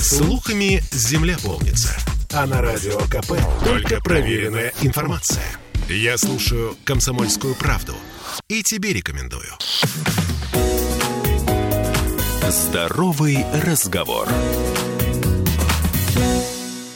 Слухами 0.00 0.80
земля 0.92 1.36
полнится. 1.42 1.90
А 2.32 2.46
на 2.46 2.62
радио 2.62 2.98
КП 3.10 3.32
только 3.64 4.00
проверенная 4.00 4.72
информация. 4.80 5.44
Я 5.88 6.16
слушаю 6.16 6.76
«Комсомольскую 6.84 7.56
правду» 7.56 7.96
и 8.46 8.62
тебе 8.62 8.92
рекомендую. 8.92 9.50
Здоровый 12.48 13.44
разговор. 13.64 14.28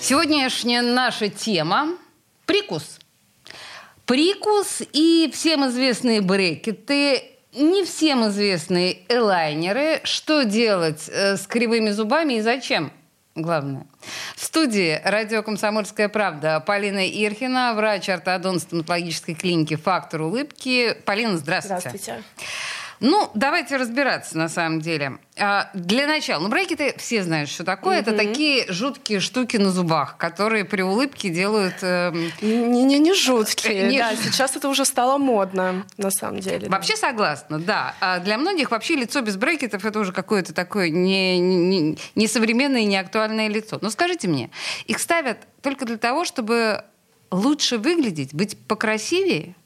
Сегодняшняя 0.01 0.83
наша 0.83 1.29
тема– 1.29 1.97
прикус. 2.47 3.01
Прикус 4.07 4.81
и 4.93 5.29
всем 5.35 5.69
известные 5.69 6.21
брекеты 6.21 7.32
не 7.53 7.85
всем 7.85 8.27
известные 8.29 8.99
элайнеры. 9.09 10.01
Что 10.05 10.45
делать 10.45 11.09
э, 11.09 11.37
с 11.37 11.47
кривыми 11.47 11.91
зубами 11.91 12.35
и 12.35 12.41
зачем? 12.41 12.93
Главное. 13.35 13.87
В 14.37 14.45
студии 14.45 15.01
радио 15.05 15.43
«Комсомольская 15.43 16.11
правда» 16.11 16.61
Полина 16.61 17.09
Ирхина, 17.09 17.73
врач-ортодонт 17.75 18.61
стоматологической 18.61 19.35
клиники 19.35 19.77
«Фактор 19.77 20.23
улыбки». 20.23 20.95
Полина, 21.07 21.39
здравствуйте. 21.39 21.89
Здравствуйте. 21.89 22.23
Ну, 23.03 23.31
давайте 23.35 23.77
разбираться 23.77 24.39
на 24.39 24.49
самом 24.49 24.81
деле. 24.81 25.19
А, 25.37 25.71
для 25.75 26.07
начала, 26.07 26.41
ну, 26.41 26.49
брекеты 26.49 26.95
все 26.99 27.23
знают, 27.25 27.51
что 27.51 27.65
такое. 27.65 27.99
Это 27.99 28.17
такие 28.17 28.71
жуткие 28.73 29.19
штуки 29.19 29.57
на 29.57 29.71
зубах, 29.71 30.17
которые 30.17 30.65
при 30.65 30.83
улыбке 30.83 31.29
делают... 31.29 31.83
эм, 31.83 32.31
Не, 32.41 32.83
не, 32.85 32.99
не 33.01 33.13
жуткие. 33.13 33.89
Не 33.89 33.99
да, 33.99 34.15
сейчас 34.15 34.55
это 34.57 34.69
уже 34.69 34.85
стало 34.85 35.19
модно, 35.19 35.85
на 35.99 36.11
самом 36.13 36.39
деле. 36.39 36.69
да. 36.69 36.77
Вообще 36.77 36.97
согласна, 36.97 37.59
да. 37.59 37.95
А 38.01 38.21
для 38.21 38.39
многих 38.39 38.71
вообще 38.71 38.95
лицо 38.95 39.21
без 39.21 39.37
брекетов 39.37 39.85
это 39.85 39.99
уже 39.99 40.13
какое-то 40.13 40.55
такое 40.55 40.89
не, 40.89 41.39
не, 41.41 41.99
не 42.15 42.29
современное 42.29 42.85
не 42.85 42.97
актуальное 42.97 43.49
лицо. 43.49 43.79
Но 43.83 43.91
скажите 43.91 44.29
мне, 44.29 44.51
их 44.87 45.01
ставят 45.01 45.39
только 45.61 45.87
для 45.87 45.97
того, 45.99 46.25
чтобы 46.25 46.85
лучше 47.33 47.79
выглядеть, 47.79 48.33
быть 48.33 48.57
покрасивее? 48.69 49.57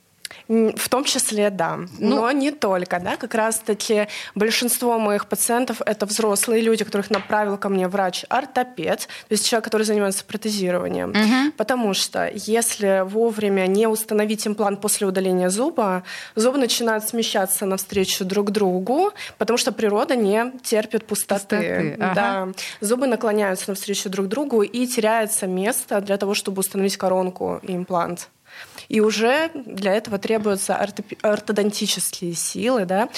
В 0.48 0.88
том 0.88 1.04
числе, 1.04 1.50
да. 1.50 1.78
Ну- 1.98 2.16
Но 2.16 2.30
не 2.32 2.50
только, 2.52 3.00
да. 3.00 3.16
Как 3.16 3.34
раз-таки 3.34 4.06
большинство 4.34 4.98
моих 4.98 5.26
пациентов— 5.26 5.80
это 5.86 6.06
взрослые 6.06 6.62
люди, 6.62 6.84
которых 6.84 7.10
направил 7.10 7.56
ко 7.58 7.68
мне 7.68 7.88
врач-ортопед, 7.88 9.00
то 9.00 9.32
есть 9.32 9.46
человек, 9.46 9.64
который 9.64 9.82
занимается 9.82 10.24
протезированием. 10.24 11.52
Потому 11.56 11.94
что 11.94 12.30
если 12.34 13.02
вовремя 13.04 13.66
не 13.66 13.86
установить 13.88 14.46
имплант 14.46 14.80
после 14.80 15.06
удаления 15.06 15.50
зуба, 15.50 16.02
зубы 16.36 16.58
начинают 16.58 17.08
смещаться 17.08 17.66
навстречу 17.66 18.24
друг 18.24 18.50
другу, 18.50 19.12
потому 19.38 19.56
что 19.58 19.72
природа 19.72 20.14
не 20.16 20.52
терпит 20.62 21.06
пустоты. 21.06 21.36
Пустоты, 21.36 21.96
ага. 22.00 22.14
Да. 22.14 22.48
Зубы 22.80 23.06
наклоняются 23.06 23.70
навстречу 23.70 24.08
друг 24.08 24.28
другу, 24.28 24.62
и 24.62 24.86
теряется 24.86 25.46
место 25.46 26.00
для 26.00 26.16
того, 26.16 26.34
чтобы 26.34 26.60
установить 26.60 26.96
коронку 26.96 27.60
и 27.62 27.74
имплант. 27.74 28.28
И 28.88 29.00
уже 29.00 29.50
для 29.54 29.94
этого 29.94 30.18
требуются 30.18 30.76
ортодонтические 31.22 32.34
силы. 32.34 32.84
Да? 32.84 33.08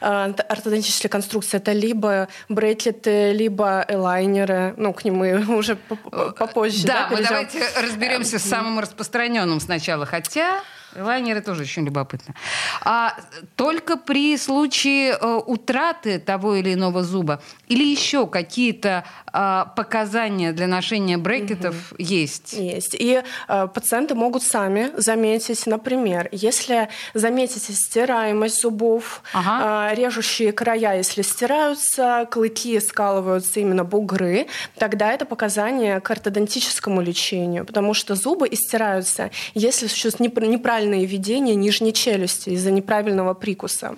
Э, 0.00 0.32
Ортодонтические 0.48 1.10
конструкции— 1.10 1.56
это 1.58 1.72
либо 1.72 2.28
бретлеты, 2.48 3.32
либо 3.32 3.84
элайнеры. 3.88 4.74
Ну, 4.76 4.92
к 4.92 5.04
ним 5.04 5.16
мы 5.16 5.44
уже 5.56 5.76
поп- 5.76 6.36
попозже 6.36 6.86
да, 6.86 7.08
мы 7.10 7.16
перейдем. 7.16 7.28
давайте 7.28 7.62
разберемся 7.80 8.38
с 8.38 8.42
самым 8.42 8.78
распространенным 8.80 9.60
сначала, 9.60 10.06
хотя 10.06 10.60
лайнеры 10.96 11.40
тоже 11.40 11.62
очень 11.62 11.84
любопытно. 11.84 12.34
А 12.82 13.14
только 13.56 13.96
при 13.96 14.36
случае 14.36 15.16
э, 15.20 15.40
утраты 15.46 16.18
того 16.18 16.54
или 16.56 16.74
иного 16.74 17.02
зуба 17.04 17.42
или 17.68 17.84
еще 17.84 18.26
какие-то 18.26 19.04
а, 19.32 19.66
показания 19.76 20.52
для 20.52 20.66
ношения 20.66 21.18
брекетов 21.18 21.92
есть? 21.98 22.54
Есть. 22.54 22.94
И 22.98 23.22
э, 23.48 23.68
пациенты 23.74 24.14
могут 24.14 24.42
сами 24.42 24.90
заметить, 24.96 25.66
например, 25.66 26.28
если 26.32 26.88
заметите 27.14 27.72
стираемость 27.72 28.60
зубов, 28.62 29.22
Ага. 29.32 29.92
э, 29.92 29.94
режущие 29.96 30.52
края, 30.52 30.96
если 30.96 31.22
стираются, 31.22 32.26
клыки 32.30 32.80
скалываются, 32.80 33.60
именно 33.60 33.84
бугры, 33.84 34.46
тогда 34.78 35.12
это 35.12 35.24
показание 35.26 36.00
к 36.00 36.10
ортодонтическому 36.10 37.00
лечению, 37.00 37.64
потому 37.64 37.94
что 37.94 38.14
зубы 38.14 38.48
истираются, 38.50 39.30
если 39.54 39.86
существует 39.86 40.32
непр- 40.32 40.46
неправильное 40.78 41.04
ведение 41.06 41.56
нижней 41.56 41.92
челюсти 41.92 42.50
из-за 42.50 42.70
неправильного 42.70 43.34
прикуса. 43.34 43.96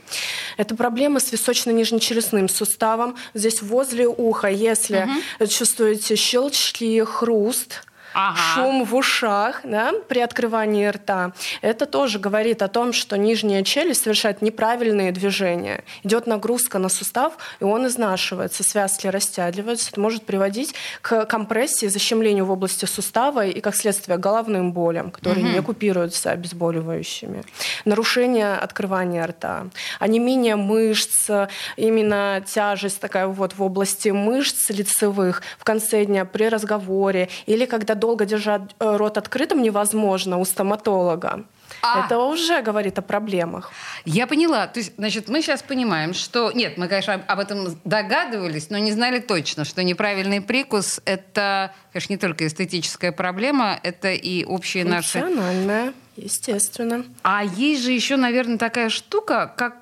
Это 0.57 0.75
проблема 0.75 1.21
с 1.21 1.33
височно-нижнечелюстным 1.33 2.49
суставом. 2.49 3.17
Здесь 3.35 3.61
возле 3.63 4.09
уха, 4.09 4.49
если 4.49 5.07
чувствуете 5.47 6.17
щелчки, 6.17 7.05
хруст, 7.05 7.83
Ага. 8.13 8.37
шум 8.37 8.85
в 8.85 8.95
ушах 8.95 9.61
да, 9.65 9.93
при 10.09 10.21
открывании 10.21 10.87
рта. 10.87 11.33
Это 11.61 11.87
тоже 11.87 12.19
говорит 12.19 12.63
о 12.63 12.69
том, 12.69 12.93
что 12.93 13.17
нижняя 13.17 13.63
челюсть 13.63 14.03
совершает 14.03 14.43
неправильные 14.43 15.13
движения. 15.13 15.85
Идет 16.03 16.27
нагрузка 16.27 16.79
на 16.79 16.89
сустав, 16.89 17.35
и 17.61 17.65
он 17.65 17.87
изнашивается, 17.87 18.63
связки 18.63 19.07
растягиваются. 19.07 19.91
Это 19.91 20.01
может 20.01 20.25
приводить 20.25 20.75
к 21.03 21.25
компрессии, 21.27 21.87
защемлению 21.87 22.47
в 22.47 22.51
области 22.51 22.85
сустава 22.85 23.47
и, 23.47 23.61
как 23.61 23.77
следствие, 23.77 24.19
головным 24.19 24.73
болям, 24.73 25.11
которые 25.11 25.45
не 25.45 25.63
купируются 25.63 26.31
обезболивающими. 26.31 27.45
Нарушение 27.85 28.55
открывания 28.55 29.27
рта, 29.27 29.67
онемение 29.99 30.57
мышц, 30.57 31.31
именно 31.77 32.43
тяжесть 32.47 33.01
такая 33.01 33.27
вот 33.27 33.55
в 33.55 33.63
области 33.63 34.09
мышц 34.09 34.71
лицевых 34.71 35.43
в 35.59 35.65
конце 35.65 36.05
дня 36.05 36.25
при 36.25 36.49
разговоре 36.49 37.29
или 37.47 37.67
когда 37.67 37.95
долго 38.01 38.25
держать 38.25 38.63
э, 38.81 38.97
рот 38.97 39.19
открытым 39.19 39.63
невозможно 39.63 40.39
у 40.39 40.45
стоматолога. 40.45 41.45
А. 41.83 42.05
Это 42.05 42.19
уже 42.19 42.63
говорит 42.63 42.99
о 42.99 43.03
проблемах. 43.03 43.71
Я 44.05 44.27
поняла. 44.27 44.67
То 44.67 44.81
есть, 44.81 44.93
значит, 44.97 45.29
мы 45.29 45.41
сейчас 45.41 45.63
понимаем, 45.63 46.15
что... 46.15 46.53
Нет, 46.53 46.77
мы, 46.77 46.89
конечно, 46.89 47.15
об- 47.15 47.39
этом 47.39 47.79
догадывались, 47.85 48.71
но 48.71 48.79
не 48.79 48.93
знали 48.93 49.21
точно, 49.21 49.65
что 49.65 49.83
неправильный 49.83 50.41
прикус— 50.41 51.01
это, 51.05 51.73
конечно, 51.93 52.13
не 52.13 52.19
только 52.19 52.47
эстетическая 52.47 53.13
проблема, 53.13 53.79
это 53.83 54.13
и 54.13 54.45
общие 54.45 54.85
наши... 54.85 55.21
Функциональное, 55.21 55.95
естественно. 56.17 57.05
А 57.23 57.45
есть 57.45 57.83
же 57.85 57.93
еще, 57.93 58.17
наверное, 58.17 58.59
такая 58.59 58.91
штука, 58.91 59.53
как 59.57 59.77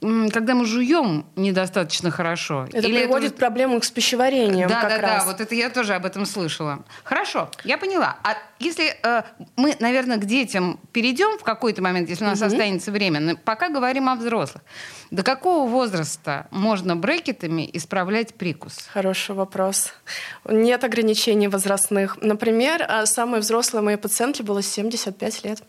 когда 0.00 0.54
мы 0.54 0.66
жуем 0.66 1.24
недостаточно 1.36 2.10
хорошо. 2.10 2.66
Это 2.72 2.86
Или 2.86 2.98
приводит 2.98 3.30
вот- 3.30 3.36
к 3.36 3.40
проблемам 3.40 3.80
с 3.82 3.90
пищеварением 3.90 4.68
Да, 4.68 4.82
как 4.82 4.90
да, 4.90 4.98
раз. 4.98 5.24
да, 5.24 5.30
вот 5.32 5.40
это 5.40 5.54
я 5.54 5.70
тоже 5.70 5.94
об 5.94 6.04
этом 6.04 6.26
слышала. 6.26 6.84
Хорошо, 7.02 7.50
я 7.64 7.78
поняла. 7.78 8.16
А 8.22 8.34
если 8.58 8.94
э, 9.02 9.22
мы, 9.56 9.74
наверное, 9.80 10.18
к 10.18 10.26
детям 10.26 10.78
перейдем 10.92 11.38
в 11.38 11.42
какой-то 11.42 11.82
момент, 11.82 12.10
если 12.10 12.24
у 12.24 12.28
нас 12.28 12.42
останется 12.42 12.90
время, 12.92 13.20
но 13.20 13.36
пока 13.36 13.68
говорим 13.70 14.08
о 14.08 14.16
взрослых. 14.16 14.62
До 15.10 15.22
какого 15.22 15.68
возраста 15.68 16.46
можно 16.50 16.94
брекетами 16.96 17.68
исправлять 17.72 18.34
прикус? 18.34 18.76
Хороший 18.92 19.34
вопрос. 19.34 19.92
Нет 20.44 20.84
ограничений 20.84 21.48
возрастных. 21.48 22.18
Например, 22.20 22.84
а, 22.86 23.06
самой 23.06 23.40
взрослой 23.40 23.80
моей 23.82 23.98
пациентке 23.98 24.42
было 24.42 24.62
75 24.62 25.44
лет. 25.44 25.62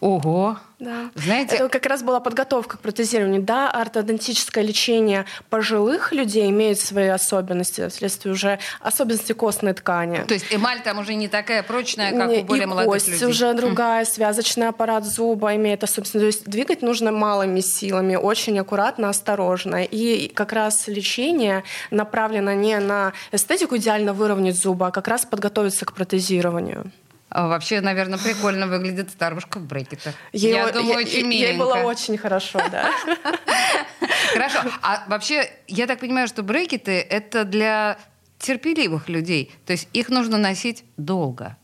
Ого! 0.00 0.58
Да. 0.78 1.10
Знаете, 1.14 1.56
Это 1.56 1.70
как 1.70 1.86
раз 1.86 2.02
была 2.02 2.20
подготовка 2.20 2.76
к 2.76 2.80
протезированию. 2.80 3.40
Да, 3.40 3.70
ортодонтическое 3.70 4.62
лечение 4.62 5.24
пожилых 5.48 6.12
людей 6.12 6.50
имеет 6.50 6.78
свои 6.78 7.06
особенности, 7.06 7.88
вследствие 7.88 8.34
уже 8.34 8.58
особенностей 8.80 9.32
костной 9.32 9.72
ткани. 9.72 10.24
то 10.28 10.34
есть 10.34 10.54
эмаль 10.54 10.82
там 10.82 10.98
уже 10.98 11.14
не 11.14 11.28
такая 11.28 11.62
прочная, 11.62 12.12
как 12.12 12.28
Не- 12.30 12.40
у 12.40 12.44
более 12.44 12.64
и 12.64 12.66
молодых 12.66 12.92
кость 12.92 13.08
людей. 13.08 13.26
уже 13.26 13.54
другая, 13.54 14.04
связочный 14.04 14.68
аппарат 14.68 15.06
зуба 15.06 15.54
имеет 15.56 15.82
особенности. 15.82 16.18
То 16.18 16.26
есть 16.26 16.44
двигать 16.44 16.82
нужно 16.82 17.10
малыми 17.10 17.60
силами, 17.60 18.16
очень 18.16 18.58
аккуратно, 18.58 19.08
осторожно. 19.08 19.82
И 19.82 20.28
как 20.28 20.52
раз 20.52 20.88
лечение 20.88 21.64
направлено 21.90 22.52
не 22.52 22.78
на 22.80 23.14
эстетику 23.32 23.76
идеально 23.78 24.12
выровнять 24.12 24.60
зубы, 24.60 24.86
а 24.88 24.90
как 24.90 25.08
раз 25.08 25.24
подготовиться 25.24 25.86
к 25.86 25.94
протезированию. 25.94 26.90
А 27.28 27.48
вообще, 27.48 27.80
наверное, 27.80 28.18
прикольно 28.18 28.66
выглядит 28.68 29.10
старушка 29.10 29.58
в 29.58 29.66
брекетах. 29.66 30.14
Ей, 30.32 30.52
я 30.54 30.68
думаю, 30.68 30.98
ей- 30.98 31.04
очень 31.04 31.14
ей 31.16 31.22
миленько. 31.24 31.64
было 31.64 31.74
очень 31.78 32.16
хорошо, 32.16 32.60
да. 32.70 32.90
Хорошо. 34.32 34.60
А 34.82 35.04
вообще, 35.08 35.50
я 35.66 35.86
так 35.86 35.98
понимаю, 36.00 36.28
что 36.28 36.42
брекеты— 36.42 36.92
это 37.10 37.44
для 37.44 37.98
терпеливых 38.38 39.08
людей. 39.08 39.52
То 39.64 39.72
есть 39.72 39.88
их 39.92 40.08
нужно 40.08 40.38
носить 40.38 40.84
долго. 40.96 41.56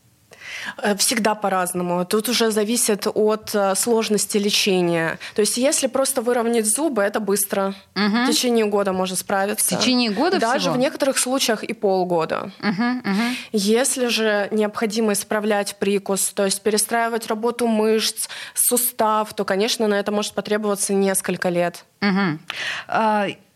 Э, 0.77 0.95
Всегда 0.95 1.35
по-разному. 1.35 2.05
Тут 2.05 2.29
уже 2.29 2.51
зависит 2.51 3.07
от 3.07 3.53
э, 3.53 3.75
сложности 3.75 4.37
лечения. 4.37 5.19
То 5.35 5.41
есть 5.41 5.57
если 5.57 5.87
просто 5.87 6.21
выровнять 6.21 6.65
зубы, 6.65 7.01
это 7.03 7.19
быстро. 7.19 7.73
В 7.95 8.27
течение 8.27 8.65
года 8.65 8.93
можно 8.93 9.15
справиться. 9.15 9.75
В 9.75 9.79
течение 9.79 10.09
года 10.11 10.39
Даже 10.39 10.59
всего? 10.61 10.73
в 10.75 10.77
некоторых 10.77 11.17
случаях 11.17 11.63
и 11.63 11.73
полгода. 11.73 12.51
Мгм, 12.59 13.01
мгм. 13.03 13.35
Если 13.51 14.07
же 14.07 14.47
необходимо 14.51 15.13
исправлять 15.13 15.75
прикус, 15.77 16.31
то 16.33 16.45
есть 16.45 16.61
перестраивать 16.61 17.27
работу 17.27 17.67
мышц, 17.67 18.27
сустав, 18.53 19.33
то, 19.33 19.45
конечно, 19.45 19.87
на 19.87 19.95
это 19.95 20.11
может 20.11 20.33
потребоваться 20.33 20.93
несколько 20.93 21.49
лет. 21.49 21.85
Мгм. 22.01 22.39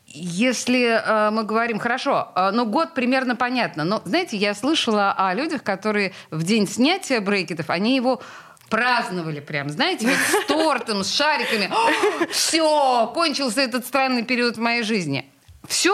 Если 0.08 0.86
э, 0.86 1.30
мы 1.32 1.44
говорим, 1.44 1.80
хорошо, 1.80 2.32
э, 2.34 2.52
ну 2.52 2.66
год 2.66 2.94
примерно 2.94 3.36
понятно, 3.36 3.84
но, 3.84 4.02
знаете, 4.06 4.38
я 4.38 4.56
слышала 4.56 5.14
о 5.18 5.34
людях, 5.34 5.64
которые 5.64 6.14
в 6.32 6.44
день 6.44 6.68
снятия 6.68 7.20
брекетов, 7.20 7.70
они 7.70 7.96
его 7.96 8.22
праздновали 8.70 9.42
прям, 9.42 9.70
знаете, 9.70 10.08
вот 10.08 10.18
с 10.18 10.46
тортом, 10.48 11.04
с 11.04 11.14
шариками. 11.14 11.70
Все, 12.32 13.12
кончился 13.14 13.62
этот 13.62 13.86
странный 13.86 14.24
период 14.24 14.58
в 14.58 14.62
моей 14.62 14.84
жизни. 14.84 15.30
Все 15.68 15.94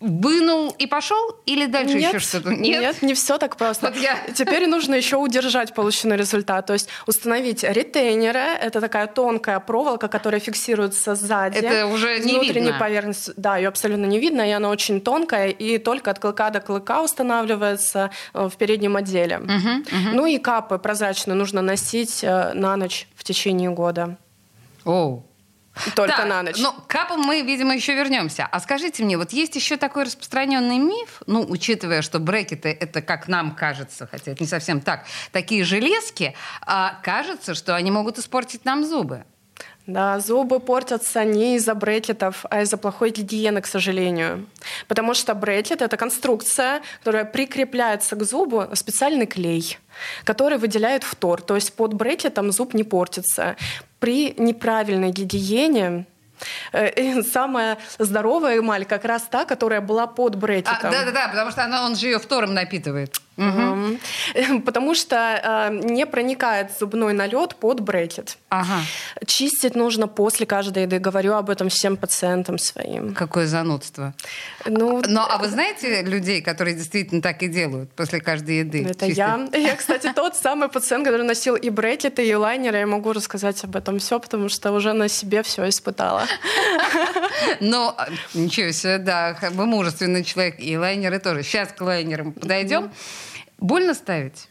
вынул 0.00 0.70
и 0.78 0.86
пошел? 0.86 1.36
Или 1.46 1.66
дальше 1.66 1.94
нет, 1.94 2.14
еще 2.14 2.18
что-то? 2.20 2.50
Нет? 2.50 2.80
нет, 2.80 3.02
не 3.02 3.14
все 3.14 3.38
так 3.38 3.56
просто. 3.56 3.88
Вот 3.88 3.96
я... 3.96 4.16
Теперь 4.34 4.66
нужно 4.68 4.94
еще 4.94 5.16
удержать 5.16 5.74
полученный 5.74 6.16
результат. 6.16 6.66
То 6.66 6.72
есть 6.72 6.88
установить 7.06 7.64
ретейнеры. 7.64 8.38
Это 8.38 8.80
такая 8.80 9.06
тонкая 9.08 9.58
проволока, 9.60 10.08
которая 10.08 10.40
фиксируется 10.40 11.14
сзади. 11.14 11.58
Это 11.58 11.86
уже 11.86 12.20
не 12.20 12.34
внутренней 12.34 12.66
видно. 12.66 12.78
поверхности. 12.78 13.32
Да, 13.36 13.56
ее 13.56 13.68
абсолютно 13.68 14.06
не 14.06 14.20
видно, 14.20 14.48
и 14.48 14.50
она 14.50 14.68
очень 14.70 15.00
тонкая, 15.00 15.48
и 15.48 15.78
только 15.78 16.10
от 16.10 16.18
клыка 16.18 16.50
до 16.50 16.60
клыка 16.60 17.02
устанавливается 17.02 18.10
э, 18.34 18.48
в 18.48 18.56
переднем 18.56 18.96
отделе. 18.96 19.38
Угу, 19.38 19.48
угу. 19.48 20.14
Ну 20.14 20.26
и 20.26 20.38
капы 20.38 20.78
прозрачные 20.78 21.34
нужно 21.34 21.60
носить 21.60 22.22
э, 22.22 22.52
на 22.54 22.76
ночь 22.76 23.08
в 23.16 23.24
течение 23.24 23.70
года. 23.70 24.16
Оу. 24.84 25.27
Только 25.94 26.16
так, 26.16 26.28
на 26.28 26.42
ночь. 26.42 26.56
Ну, 26.58 26.72
к 26.72 26.86
капам 26.86 27.20
мы, 27.20 27.42
видимо, 27.42 27.74
еще 27.74 27.94
вернемся. 27.94 28.46
А 28.50 28.60
скажите 28.60 29.04
мне, 29.04 29.16
вот 29.16 29.32
есть 29.32 29.56
еще 29.56 29.76
такой 29.76 30.04
распространенный 30.04 30.78
миф, 30.78 31.22
ну, 31.26 31.44
учитывая, 31.48 32.02
что 32.02 32.18
брекеты 32.18 32.68
это, 32.68 33.02
как 33.02 33.28
нам 33.28 33.54
кажется, 33.54 34.08
хотя 34.10 34.32
это 34.32 34.42
не 34.42 34.48
совсем 34.48 34.80
так, 34.80 35.04
такие 35.32 35.64
железки, 35.64 36.34
а 36.62 36.98
кажется, 37.02 37.54
что 37.54 37.74
они 37.76 37.90
могут 37.90 38.18
испортить 38.18 38.64
нам 38.64 38.84
зубы. 38.84 39.24
Да, 39.88 40.20
зубы 40.20 40.60
портятся 40.60 41.24
не 41.24 41.56
из-за 41.56 41.74
брекетов, 41.74 42.44
а 42.50 42.60
из-за 42.60 42.76
плохой 42.76 43.10
гигиены, 43.10 43.62
к 43.62 43.66
сожалению. 43.66 44.46
Потому 44.86 45.14
что 45.14 45.34
брекет— 45.34 45.80
это 45.82 45.96
конструкция, 45.96 46.82
которая 46.98 47.24
прикрепляется 47.24 48.14
к 48.14 48.22
зубу 48.22 48.66
специальный 48.74 49.26
клей, 49.26 49.78
который 50.24 50.58
выделяет 50.58 51.04
фтор. 51.04 51.40
То 51.40 51.54
есть 51.54 51.72
под 51.72 51.94
брекетом 51.94 52.52
зуб 52.52 52.74
не 52.74 52.84
портится. 52.84 53.56
При 53.98 54.34
неправильной 54.36 55.10
гигиене 55.10 56.04
э, 56.72 57.22
самая 57.22 57.78
здоровая 57.98 58.58
эмаль 58.58 58.84
как 58.84 59.06
раз 59.06 59.22
та, 59.22 59.46
которая 59.46 59.80
была 59.80 60.06
под 60.06 60.36
брекетом. 60.36 60.90
А, 60.90 60.92
да-да-да, 60.92 61.28
потому 61.28 61.50
что 61.50 61.64
она, 61.64 61.86
он 61.86 61.96
же 61.96 62.08
ее 62.08 62.18
фтором 62.18 62.52
напитывает. 62.52 63.22
Угу. 63.38 64.60
Потому 64.66 64.94
что 64.94 65.16
э, 65.16 65.70
не 65.72 66.06
проникает 66.06 66.72
зубной 66.78 67.12
налет 67.12 67.54
под 67.54 67.80
брекет. 67.80 68.36
Ага. 68.48 68.80
Чистить 69.26 69.76
нужно 69.76 70.08
после 70.08 70.44
каждой 70.44 70.82
еды. 70.82 70.98
Говорю 70.98 71.34
об 71.34 71.48
этом 71.48 71.68
всем 71.68 71.96
пациентам 71.96 72.58
своим. 72.58 73.14
Какое 73.14 73.46
занудство. 73.46 74.12
Ну, 74.66 75.02
Но 75.06 75.26
а 75.30 75.38
вы 75.38 75.48
знаете 75.48 76.02
людей, 76.02 76.42
которые 76.42 76.74
действительно 76.74 77.22
так 77.22 77.42
и 77.42 77.48
делают 77.48 77.90
после 77.92 78.20
каждой 78.20 78.58
еды? 78.58 78.84
Это 78.84 79.06
я. 79.06 79.48
Я, 79.52 79.76
кстати, 79.76 80.12
тот 80.12 80.36
самый 80.36 80.68
пациент, 80.68 81.04
который 81.04 81.22
носил 81.22 81.54
и 81.54 81.70
брекеты, 81.70 82.26
и 82.26 82.34
лайнеры. 82.34 82.78
Я 82.78 82.86
могу 82.86 83.12
рассказать 83.12 83.62
об 83.64 83.76
этом 83.76 84.00
все, 84.00 84.18
потому 84.18 84.48
что 84.48 84.72
уже 84.72 84.92
на 84.94 85.08
себе 85.08 85.42
все 85.44 85.68
испытала. 85.68 86.26
Но 87.60 87.96
ничего 88.34 88.72
себе, 88.72 88.98
да, 88.98 89.36
вы 89.52 89.66
мужественный 89.66 90.24
человек. 90.24 90.56
И 90.58 90.76
лайнеры 90.76 91.20
тоже. 91.20 91.44
Сейчас 91.44 91.68
к 91.68 91.80
лайнерам 91.80 92.32
подойдем. 92.32 92.90
Больно 93.58 93.94
ставить? 93.94 94.48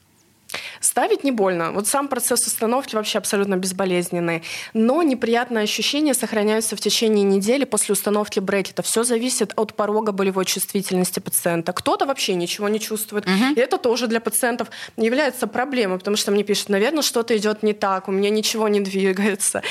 Ставить 0.79 1.23
не 1.23 1.31
больно. 1.31 1.71
Вот 1.71 1.87
сам 1.87 2.07
процесс 2.07 2.45
установки 2.47 2.95
вообще 2.95 3.17
абсолютно 3.17 3.55
безболезненный. 3.55 4.43
Но 4.73 5.03
неприятные 5.03 5.63
ощущения 5.63 6.13
сохраняются 6.13 6.75
в 6.75 6.79
течение 6.79 7.23
недели 7.23 7.65
после 7.65 7.93
установки 7.93 8.39
брекета. 8.39 8.81
Все 8.81 9.03
зависит 9.03 9.53
от 9.55 9.73
порога 9.73 10.11
болевой 10.11 10.45
чувствительности 10.45 11.19
пациента. 11.19 11.73
Кто-то 11.73 12.05
вообще 12.05 12.35
ничего 12.35 12.69
не 12.69 12.79
чувствует. 12.79 13.25
Угу. 13.25 13.53
И 13.55 13.59
это 13.59 13.77
тоже 13.77 14.07
для 14.07 14.19
пациентов 14.19 14.69
является 14.95 15.47
проблемой, 15.47 15.99
потому 15.99 16.17
что 16.17 16.31
мне 16.31 16.43
пишут, 16.43 16.69
наверное, 16.69 17.01
что-то 17.01 17.35
идет 17.35 17.63
не 17.63 17.73
так, 17.73 18.07
у 18.07 18.11
меня 18.11 18.29
ничего 18.29 18.67
не 18.67 18.79
двигается. 18.79 19.61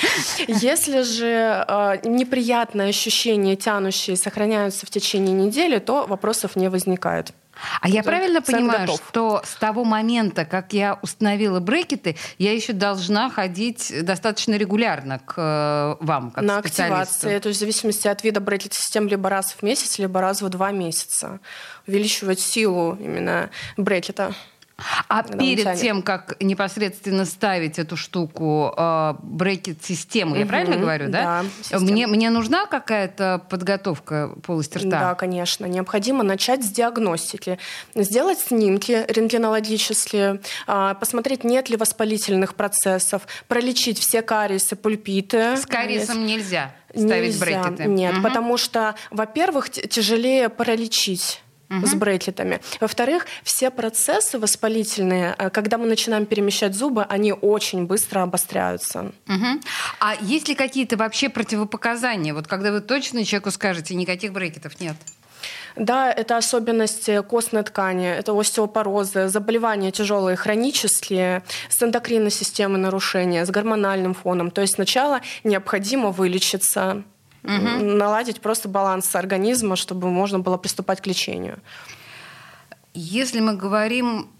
Если 0.47 1.03
же 1.03 1.65
э, 1.67 1.99
неприятные 2.05 2.89
ощущения, 2.89 3.57
тянущие, 3.57 4.17
сохраняются 4.17 4.87
в 4.87 4.91
течение 4.91 5.35
недели, 5.35 5.79
то 5.79 6.07
вопросов 6.07 6.57
не 6.57 6.69
возникает. 6.69 7.33
А 7.81 7.89
я 7.89 8.03
правильно 8.03 8.43
понимаю, 8.43 8.87
готов. 8.87 9.03
что 9.09 9.43
с 9.45 9.55
того 9.57 9.85
момента, 9.85 10.45
как 10.45 10.73
я 10.73 10.99
установила 11.03 11.61
брекеты, 11.61 12.17
я 12.39 12.53
еще 12.53 12.73
должна 12.73 13.31
ходить 13.31 13.93
достаточно 14.03 14.55
регулярно 14.55 15.19
к 15.19 15.35
э, 15.37 16.05
вам, 16.05 16.31
как 16.31 16.45
На 16.45 16.59
активации, 16.59 17.39
то 17.39 17.49
есть 17.49 17.59
в 17.59 17.61
зависимости 17.61 18.09
от 18.09 18.23
вида 18.25 18.41
брекет-систем 18.41 19.09
либо 19.09 19.31
раз 19.31 19.53
в 19.53 19.63
месяц, 19.63 19.99
либо 19.99 20.21
раз 20.21 20.43
в 20.43 20.49
два 20.49 20.71
месяца. 20.71 21.41
Увеличивать 21.87 22.41
силу 22.41 22.97
именно 23.01 23.51
брекета. 23.77 24.35
А 25.09 25.23
перед 25.23 25.81
тем, 25.81 26.03
как 26.03 26.37
непосредственно 26.41 27.25
ставить 27.25 27.79
эту 27.79 27.97
штуку, 27.97 28.75
э, 28.77 29.15
брекет-систему, 29.23 30.33
угу, 30.33 30.41
я 30.41 30.47
правильно 30.47 30.77
говорю, 30.77 31.09
да? 31.11 31.45
Да. 31.71 31.79
Мне, 31.79 32.07
мне 32.07 32.29
нужна 32.29 32.67
какая-то 32.67 33.43
подготовка 33.49 34.35
полости 34.43 34.77
рта? 34.79 34.89
Да, 34.89 35.15
конечно. 35.15 35.65
Необходимо 35.65 36.23
начать 36.23 36.63
с 36.63 36.69
диагностики. 36.69 37.59
Сделать 37.95 38.39
снимки 38.39 39.07
рентгенологические, 39.09 40.41
э, 40.67 40.95
посмотреть, 41.01 41.43
нет 41.43 41.71
ли 41.71 41.77
воспалительных 41.77 42.55
процессов, 42.55 43.23
пролечить 43.49 43.99
все 43.99 44.21
кариесы, 44.21 44.77
пульпиты. 44.77 45.57
С 45.57 45.65
кариесом 45.65 46.27
нельзя 46.27 46.75
ставить 46.95 47.41
нельзя, 47.41 47.45
брекеты? 47.45 47.85
Нет, 47.87 48.15
угу. 48.15 48.23
потому 48.23 48.57
что, 48.57 48.95
во-первых, 49.11 49.71
тяжелее 49.71 50.49
пролечить 50.49 51.43
угу. 51.71 51.87
с 51.87 51.95
брекетами. 51.95 52.61
Во-вторых, 52.81 53.27
все 53.43 53.71
процессы 53.71 54.39
воспалительные, 54.39 55.35
э, 55.39 55.51
когда 55.51 55.79
мы 55.79 55.87
начинаем 55.87 56.27
перемещать 56.27 56.75
зубы, 56.75 57.05
они 57.05 57.33
очень 57.33 57.87
быстро 57.87 58.23
обостряются. 58.23 59.13
Угу. 59.29 59.61
А 60.01 60.15
есть 60.21 60.49
ли 60.49 60.55
какие-то 60.55 60.97
вообще 60.97 61.29
противопоказания? 61.29 62.35
Вот 62.35 62.47
когда 62.47 62.73
вы 62.73 62.81
точно 62.81 63.25
человеку 63.25 63.51
скажете, 63.51 63.95
никаких 63.95 64.33
брекетов 64.33 64.81
нет? 64.81 64.97
Да, 65.77 66.11
это 66.11 66.39
особенности 66.39 67.21
костной 67.23 67.63
ткани, 67.63 68.09
это 68.09 68.33
остеопорозы, 68.39 69.29
заболевания 69.29 69.91
тяжелые 69.91 70.37
хронические, 70.37 71.43
с 71.69 71.83
эндокринной 71.83 72.31
системой 72.31 72.81
нарушения, 72.81 73.45
с 73.45 73.51
гормональным 73.51 74.15
фоном. 74.15 74.51
То 74.51 74.63
есть 74.63 74.75
сначала 74.75 75.21
необходимо 75.45 76.13
вылечиться, 76.13 77.03
угу. 77.47 77.85
наладить 77.85 78.41
просто 78.41 78.69
баланс 78.69 79.15
организма, 79.15 79.77
чтобы 79.77 80.11
можно 80.11 80.39
было 80.39 80.57
приступать 80.57 81.01
к 81.01 81.07
лечению. 81.07 81.61
Если 82.95 83.41
мы 83.41 83.55
говорим 83.55 84.31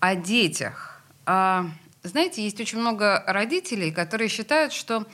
о 0.00 0.14
детях, 0.14 1.00
а, 1.26 1.66
знаете, 2.02 2.42
есть 2.42 2.60
очень 2.60 2.78
много 2.78 3.22
родителей, 3.26 3.90
которые 3.90 4.28
считают, 4.28 4.72
что, 4.72 5.06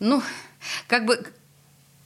ну, 0.00 0.22
как 0.88 1.06
бы 1.06 1.32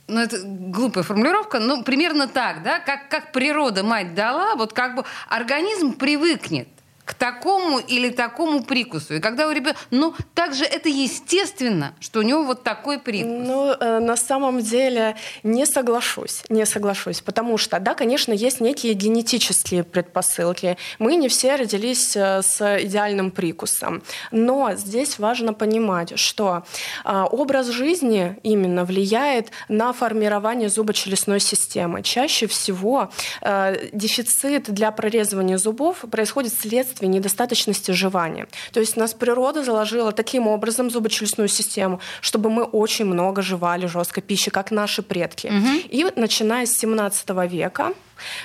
ну, 0.08 0.20
это 0.20 0.40
глупая 0.44 1.04
формулировка, 1.04 1.60
ну, 1.60 1.84
примерно 1.84 2.26
так, 2.26 2.62
да, 2.62 2.80
как, 2.80 3.08
как 3.08 3.32
природа 3.32 3.84
мать 3.84 4.14
дала, 4.14 4.56
вот 4.56 4.72
как 4.72 4.96
бы 4.96 5.04
организм 5.28 5.92
привыкнет 5.92 6.68
к 7.10 7.14
такому 7.14 7.80
или 7.80 8.10
такому 8.10 8.62
прикусу. 8.62 9.16
И 9.16 9.20
когда 9.20 9.48
у 9.48 9.50
ребенка... 9.50 9.80
Ну, 9.90 10.14
также 10.32 10.64
это 10.64 10.88
естественно, 10.88 11.92
что 11.98 12.20
у 12.20 12.22
него 12.22 12.44
вот 12.44 12.62
такой 12.62 13.00
прикус. 13.00 13.32
Ну, 13.32 13.72
э, 13.72 13.98
на 13.98 14.16
самом 14.16 14.60
деле 14.60 15.16
не 15.42 15.66
соглашусь. 15.66 16.44
Не 16.48 16.64
соглашусь. 16.66 17.20
Потому 17.20 17.58
что, 17.58 17.80
да, 17.80 17.94
конечно, 17.94 18.32
есть 18.32 18.60
некие 18.60 18.94
генетические 18.94 19.82
предпосылки. 19.82 20.76
Мы 21.00 21.16
не 21.16 21.28
все 21.28 21.56
родились 21.56 22.14
э, 22.14 22.42
с 22.42 22.80
идеальным 22.82 23.32
прикусом. 23.32 24.04
Но 24.30 24.74
здесь 24.76 25.18
важно 25.18 25.52
понимать, 25.52 26.16
что 26.16 26.62
э, 27.04 27.24
образ 27.32 27.66
жизни 27.70 28.38
именно 28.44 28.84
влияет 28.84 29.50
на 29.68 29.92
формирование 29.92 30.68
зубочелюстной 30.68 31.40
системы. 31.40 32.04
Чаще 32.04 32.46
всего 32.46 33.10
э, 33.40 33.88
дефицит 33.92 34.72
для 34.72 34.92
прорезывания 34.92 35.58
зубов 35.58 36.04
происходит 36.08 36.52
вследствие 36.52 36.99
вследствие 37.00 37.08
недостаточности 37.08 37.92
жевания. 37.92 38.46
То 38.72 38.80
есть 38.80 38.96
нас 38.96 39.14
природа 39.14 39.64
заложила 39.64 40.12
таким 40.12 40.46
образом 40.46 40.90
зубочелюстную 40.90 41.48
систему, 41.48 42.00
чтобы 42.20 42.50
мы 42.50 42.64
очень 42.64 43.06
много 43.06 43.42
жевали 43.42 43.86
жесткой 43.86 44.22
пищи, 44.22 44.50
как 44.50 44.70
наши 44.70 45.02
предки. 45.02 45.46
Угу. 45.48 45.88
И 45.90 46.06
начиная 46.16 46.66
с 46.66 46.72
17 46.80 47.30
века 47.50 47.92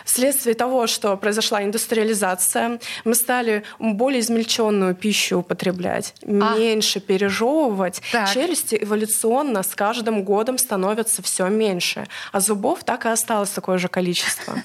Вследствие 0.05 0.55
того, 0.55 0.87
что 0.87 1.17
произошла 1.17 1.61
индустриализация, 1.61 2.79
мы 3.03 3.13
стали 3.13 3.63
более 3.79 4.19
измельченную 4.19 4.95
пищу 4.95 5.39
употреблять, 5.39 6.13
а. 6.23 6.55
меньше 6.57 7.01
пережевывать. 7.01 8.01
Так. 8.11 8.31
Челюсти 8.33 8.77
эволюционно 8.81 9.63
с 9.63 9.75
каждым 9.75 10.23
годом 10.23 10.57
становятся 10.57 11.21
все 11.21 11.49
меньше, 11.49 12.07
а 12.31 12.39
зубов 12.39 12.85
так 12.85 13.05
и 13.05 13.09
осталось 13.09 13.49
такое 13.49 13.77
же 13.77 13.89
количество. 13.89 14.53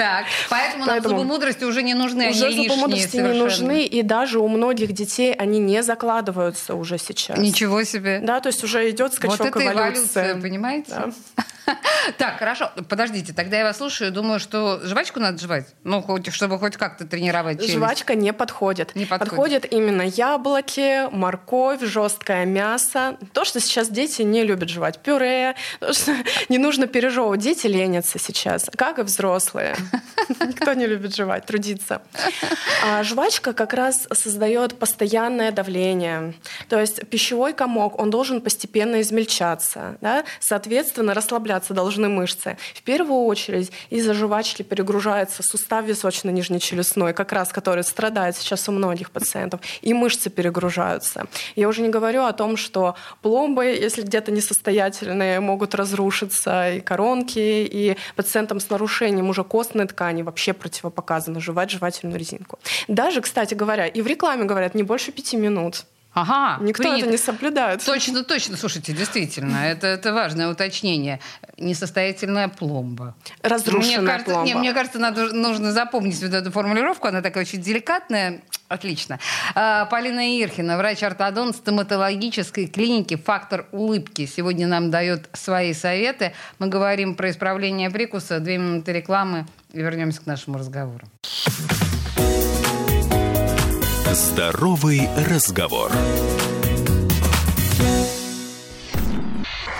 Так, 0.00 0.24
поэтому, 0.48 0.86
поэтому 0.86 1.14
нам 1.14 1.18
зубы 1.18 1.24
мудрости 1.30 1.64
уже 1.64 1.82
не 1.82 1.92
нужны, 1.92 2.30
уже 2.30 2.46
они 2.46 2.68
зубы 2.68 2.80
мудрости 2.80 3.08
совершенно. 3.08 3.32
не 3.34 3.38
нужны, 3.38 3.84
и 3.84 4.02
даже 4.02 4.38
у 4.38 4.48
многих 4.48 4.92
детей 4.92 5.34
они 5.34 5.58
не 5.58 5.82
закладываются 5.82 6.74
уже 6.74 6.96
сейчас. 6.96 7.36
Ничего 7.36 7.84
себе. 7.84 8.20
Да, 8.22 8.40
то 8.40 8.46
есть 8.46 8.64
уже 8.64 8.88
идет 8.88 9.12
скачок 9.12 9.38
вот 9.38 9.48
это 9.48 9.62
эволюции. 9.62 9.74
эволюция, 9.74 10.40
понимаете? 10.40 10.90
Да. 10.90 11.10
Так, 12.18 12.38
хорошо. 12.38 12.70
Подождите, 12.88 13.32
тогда 13.32 13.58
я 13.58 13.64
вас 13.64 13.76
слушаю. 13.76 14.10
Думаю, 14.10 14.40
что 14.40 14.80
жвачку 14.82 15.20
надо 15.20 15.38
жевать. 15.38 15.66
Ну, 15.84 16.02
хоть, 16.02 16.32
чтобы 16.32 16.58
хоть 16.58 16.76
как-то 16.76 17.06
тренировать 17.06 17.58
челюсть. 17.58 17.74
Жвачка 17.74 18.14
не 18.14 18.32
подходит. 18.32 18.94
Не 18.94 19.06
подходит. 19.06 19.30
Подходит 19.30 19.72
именно 19.72 20.02
яблоки, 20.02 21.08
морковь, 21.14 21.82
жесткое 21.82 22.44
мясо. 22.44 23.16
То, 23.32 23.44
что 23.44 23.60
сейчас 23.60 23.88
дети 23.88 24.22
не 24.22 24.42
любят 24.42 24.68
жевать. 24.68 24.98
Пюре. 24.98 25.54
То, 25.80 25.92
что 25.92 26.12
не 26.48 26.58
нужно 26.58 26.86
пережевывать. 26.86 27.40
Дети 27.40 27.66
ленятся 27.66 28.18
сейчас, 28.18 28.70
как 28.76 28.98
и 28.98 29.02
взрослые. 29.02 29.76
Никто 30.46 30.74
не 30.74 30.86
любит 30.86 31.14
жевать, 31.14 31.46
трудиться. 31.46 32.02
А 32.84 33.02
жвачка 33.02 33.52
как 33.52 33.74
раз 33.74 34.06
создает 34.12 34.78
постоянное 34.78 35.52
давление. 35.52 36.34
То 36.68 36.78
есть 36.78 37.06
пищевой 37.08 37.52
комок, 37.52 37.98
он 37.98 38.10
должен 38.10 38.40
постепенно 38.40 39.00
измельчаться. 39.00 39.98
Да? 40.00 40.24
Соответственно, 40.38 41.14
расслабляться 41.14 41.74
должны 41.74 42.08
мышцы. 42.08 42.56
В 42.74 42.82
первую 42.82 43.24
очередь 43.24 43.72
из-за 43.90 44.14
жвачки 44.14 44.62
перегружается 44.62 45.42
сустав 45.42 45.84
височно-нижнечелюстной, 45.84 47.12
как 47.12 47.32
раз 47.32 47.52
который 47.52 47.84
страдает 47.84 48.36
сейчас 48.36 48.68
у 48.68 48.72
многих 48.72 49.10
пациентов, 49.10 49.60
и 49.82 49.92
мышцы 49.94 50.30
перегружаются. 50.30 51.26
Я 51.56 51.68
уже 51.68 51.82
не 51.82 51.88
говорю 51.88 52.24
о 52.24 52.32
том, 52.32 52.56
что 52.56 52.94
пломбы, 53.22 53.66
если 53.66 54.02
где-то 54.02 54.30
несостоятельные, 54.30 55.40
могут 55.40 55.74
разрушиться, 55.74 56.72
и 56.72 56.80
коронки, 56.80 57.38
и 57.38 57.96
пациентам 58.16 58.60
с 58.60 58.70
нарушением 58.70 59.28
уже 59.28 59.44
костной 59.70 59.86
ткани 59.86 60.22
вообще 60.22 60.52
противопоказано 60.52 61.40
жевать 61.40 61.70
жевательную 61.70 62.18
резинку. 62.18 62.58
Даже, 62.88 63.20
кстати 63.20 63.54
говоря, 63.54 63.86
и 63.86 64.02
в 64.02 64.06
рекламе 64.06 64.44
говорят 64.44 64.74
не 64.74 64.82
больше 64.82 65.12
пяти 65.12 65.36
минут. 65.36 65.84
Ага. 66.12 66.62
Никто 66.62 66.82
принято. 66.82 67.02
это 67.02 67.10
не 67.12 67.18
соблюдает. 67.18 67.84
Точно, 67.84 68.24
точно. 68.24 68.56
Слушайте, 68.56 68.92
действительно, 68.92 69.58
это, 69.58 69.86
это 69.86 70.12
важное 70.12 70.48
уточнение. 70.48 71.20
Несостоятельная 71.56 72.48
пломба. 72.48 73.14
Разрушенная 73.42 73.98
мне 73.98 74.06
кажется, 74.06 74.32
пломба. 74.32 74.46
Не, 74.46 74.54
мне 74.54 74.72
кажется, 74.72 74.98
надо, 74.98 75.32
нужно 75.32 75.72
запомнить 75.72 76.20
вот 76.20 76.34
эту 76.34 76.50
формулировку. 76.50 77.06
Она 77.06 77.22
такая 77.22 77.44
очень 77.44 77.60
деликатная. 77.60 78.42
Отлично. 78.68 79.20
А, 79.54 79.86
Полина 79.86 80.40
Ирхина, 80.40 80.76
врач-ортодонт 80.76 81.56
стоматологической 81.56 82.66
клиники 82.66 83.16
«Фактор 83.16 83.66
улыбки». 83.70 84.26
Сегодня 84.26 84.66
нам 84.66 84.90
дает 84.90 85.28
свои 85.32 85.74
советы. 85.74 86.32
Мы 86.58 86.68
говорим 86.68 87.14
про 87.14 87.30
исправление 87.30 87.90
прикуса. 87.90 88.40
Две 88.40 88.58
минуты 88.58 88.92
рекламы 88.92 89.46
и 89.72 89.78
вернемся 89.78 90.20
к 90.22 90.26
нашему 90.26 90.58
разговору. 90.58 91.06
Здоровый 94.12 95.08
разговор. 95.28 95.92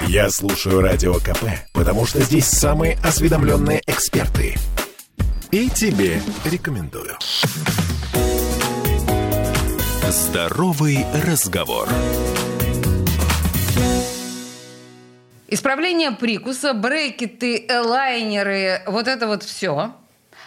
Я 0.02 0.30
слушаю 0.30 0.82
Радио 0.82 1.14
КП, 1.14 1.46
потому 1.72 2.06
что 2.06 2.20
здесь 2.20 2.46
самые 2.46 2.96
осведомленные 3.02 3.82
эксперты. 3.88 4.54
И 5.50 5.68
тебе 5.68 6.22
рекомендую. 6.44 7.16
Здоровый 10.08 11.04
разговор. 11.26 11.88
Исправление 15.48 16.12
прикуса, 16.12 16.72
брекеты, 16.72 17.66
элайнеры, 17.68 18.82
вот 18.86 19.08
это 19.08 19.26
вот 19.26 19.42
все. 19.42 19.92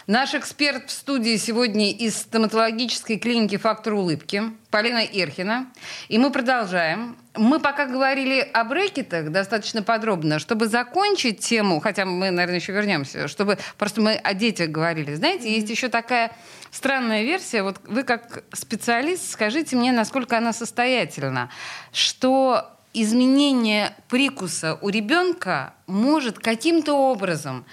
Наш 0.07 0.33
эксперт 0.33 0.89
в 0.89 0.91
студии 0.91 1.37
сегодня 1.37 1.89
из 1.91 2.17
стоматологической 2.17 3.17
клиники 3.17 3.55
«Фактор 3.55 3.93
улыбки» 3.93 4.43
Полина 4.69 5.01
Ирхина. 5.01 5.67
И 6.09 6.17
мы 6.17 6.29
продолжаем. 6.29 7.15
Мы 7.35 7.61
пока 7.61 7.85
говорили 7.85 8.41
о 8.41 8.65
брекетах 8.65 9.31
достаточно 9.31 9.81
подробно, 9.81 10.39
чтобы 10.39 10.67
закончить 10.67 11.39
тему, 11.39 11.79
хотя 11.79 12.03
мы, 12.03 12.31
наверное, 12.31 12.59
еще 12.59 12.73
вернемся, 12.73 13.29
чтобы 13.29 13.57
просто 13.77 14.01
мы 14.01 14.15
о 14.15 14.33
детях 14.33 14.71
говорили. 14.71 15.15
Знаете, 15.15 15.49
есть 15.49 15.69
еще 15.69 15.87
такая 15.87 16.35
странная 16.69 17.23
версия. 17.23 17.63
Вот 17.63 17.79
вы 17.85 18.03
как 18.03 18.43
специалист 18.51 19.31
скажите 19.31 19.77
мне, 19.77 19.93
насколько 19.93 20.37
она 20.37 20.51
состоятельна, 20.51 21.49
что 21.93 22.69
изменение 22.93 23.95
прикуса 24.09 24.77
у 24.81 24.89
ребенка 24.89 25.73
может 25.87 26.39
каким-то 26.39 26.93
образом 26.93 27.65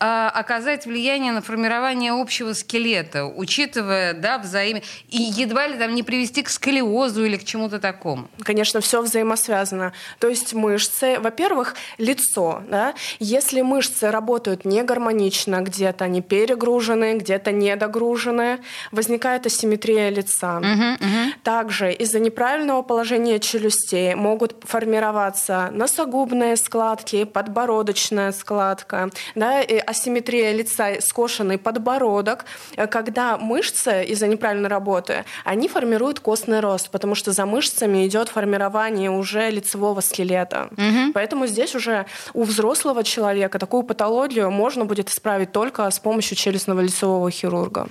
а, 0.00 0.30
оказать 0.30 0.86
влияние 0.86 1.32
на 1.32 1.42
формирование 1.42 2.12
общего 2.12 2.52
скелета, 2.52 3.26
учитывая, 3.26 4.14
да, 4.14 4.38
взаим... 4.38 4.80
И 5.08 5.20
едва 5.20 5.66
ли 5.66 5.76
там 5.76 5.94
не 5.94 6.02
привести 6.02 6.42
к 6.42 6.48
сколиозу 6.50 7.24
или 7.24 7.36
к 7.36 7.44
чему-то 7.44 7.80
такому. 7.80 8.28
Конечно, 8.40 8.80
все 8.80 9.02
взаимосвязано. 9.02 9.92
То 10.20 10.28
есть 10.28 10.54
мышцы, 10.54 11.18
во-первых, 11.18 11.74
лицо. 11.98 12.62
Да? 12.68 12.94
Если 13.18 13.60
мышцы 13.62 14.10
работают 14.10 14.64
не 14.64 14.82
гармонично, 14.82 15.62
где-то 15.62 16.04
они 16.04 16.22
перегружены, 16.22 17.18
где-то 17.18 17.50
недогружены, 17.50 18.60
возникает 18.92 19.46
асимметрия 19.46 20.10
лица. 20.10 20.58
Угу, 20.58 20.66
угу. 20.66 21.32
Также 21.42 21.92
из-за 21.92 22.20
неправильного 22.20 22.82
положения 22.82 23.40
челюстей 23.40 24.14
могут 24.14 24.56
формироваться 24.64 25.70
носогубные 25.72 26.56
складки, 26.56 27.24
подбородочная 27.58 28.30
складка, 28.32 29.10
да, 29.34 29.60
асимметрия 29.86 30.52
лица, 30.52 31.00
скошенный 31.00 31.58
подбородок. 31.58 32.44
Когда 32.90 33.36
мышцы 33.36 34.04
из-за 34.04 34.28
неправильной 34.28 34.68
работы, 34.68 35.24
они 35.44 35.66
формируют 35.66 36.20
костный 36.20 36.60
рост, 36.60 36.90
потому 36.90 37.16
что 37.16 37.32
за 37.32 37.46
мышцами 37.46 38.06
идет 38.06 38.28
формирование 38.28 39.10
уже 39.10 39.50
лицевого 39.50 40.00
скелета. 40.00 40.68
Угу. 40.72 41.12
Поэтому 41.14 41.46
здесь 41.46 41.74
уже 41.74 42.06
у 42.32 42.44
взрослого 42.44 43.02
человека 43.02 43.58
такую 43.58 43.82
патологию 43.82 44.50
можно 44.50 44.84
будет 44.84 45.10
исправить 45.10 45.50
только 45.50 45.90
с 45.90 45.98
помощью 45.98 46.36
челюстного 46.36 46.80
лицевого 46.80 47.28
хирурга. 47.30 47.88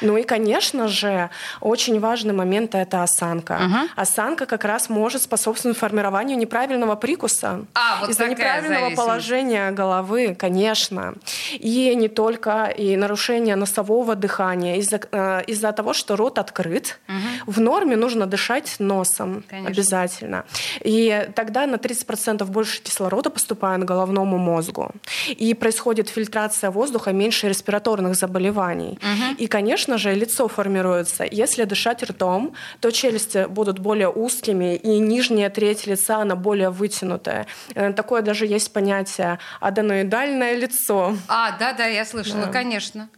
Ну 0.00 0.16
и, 0.16 0.22
конечно 0.22 0.88
же, 0.88 1.30
очень 1.60 2.00
важный 2.00 2.34
момент— 2.34 2.74
это 2.74 3.02
осанка. 3.02 3.56
Ага. 3.56 3.88
Осанка 3.96 4.46
как 4.46 4.64
раз 4.64 4.88
может 4.88 5.22
способствовать 5.22 5.78
формированию 5.78 6.38
неправильного 6.38 6.96
прикуса. 6.96 7.64
А, 7.74 8.00
вот 8.00 8.10
Из-за 8.10 8.28
неправильного 8.28 8.90
положения 8.94 9.70
головы, 9.70 10.34
конечно. 10.38 11.14
И 11.52 11.94
не 11.94 12.08
только, 12.08 12.66
и 12.66 12.96
нарушение 12.96 13.56
носового 13.56 14.14
дыхания. 14.14 14.76
Из-за 14.76 15.00
э, 15.12 15.42
из-за 15.46 15.72
того, 15.72 15.92
что 15.92 16.16
рот 16.16 16.38
открыт, 16.38 16.98
в 17.46 17.60
норме 17.60 17.96
нужно 17.96 18.26
дышать 18.26 18.76
носом 18.78 19.44
Конечно. 19.48 19.70
обязательно. 19.70 20.44
И 20.80 21.28
тогда 21.34 21.66
на 21.66 21.76
30% 21.76 22.44
больше 22.44 22.82
кислорода 22.82 23.30
поступает 23.30 23.82
к 23.82 23.84
головному 23.84 24.38
мозгу. 24.38 24.90
И 25.28 25.54
происходит 25.54 26.08
фильтрация 26.08 26.70
воздуха, 26.70 27.12
меньше 27.12 27.48
респираторных 27.48 28.14
заболеваний. 28.14 28.98
И, 29.38 29.46
конечно 29.46 29.85
же, 29.98 30.14
лицо 30.14 30.48
формируется. 30.48 31.24
Если 31.30 31.64
дышать 31.64 32.02
ртом, 32.02 32.54
то 32.80 32.90
челюсти 32.90 33.46
будут 33.48 33.78
более 33.78 34.08
узкими, 34.10 34.76
и 34.76 34.98
нижняя 34.98 35.50
треть 35.50 35.86
лица, 35.86 36.18
она 36.18 36.34
более 36.36 36.70
вытянутая. 36.70 37.46
Э, 37.74 37.92
Такое 37.92 38.22
даже 38.22 38.46
есть 38.46 38.72
понятие 38.72 39.38
аденоидальное 39.60 40.54
лицо. 40.56 41.16
А, 41.28 41.56
да-да, 41.58 41.86
я 41.86 42.04
слышала, 42.04 42.46
Да. 42.46 42.52
конечно. 42.52 43.08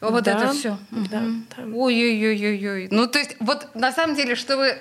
Вот 0.00 0.24
Да, 0.24 0.32
это 0.32 0.52
все. 0.52 0.78
да, 0.90 1.22
да. 1.56 1.62
Ой-ой-ой-ой-ой. 1.74 2.88
Ну, 2.90 3.06
то 3.06 3.18
есть, 3.18 3.36
вот 3.40 3.74
на 3.74 3.92
самом 3.92 4.14
деле, 4.14 4.34
чтобы 4.34 4.76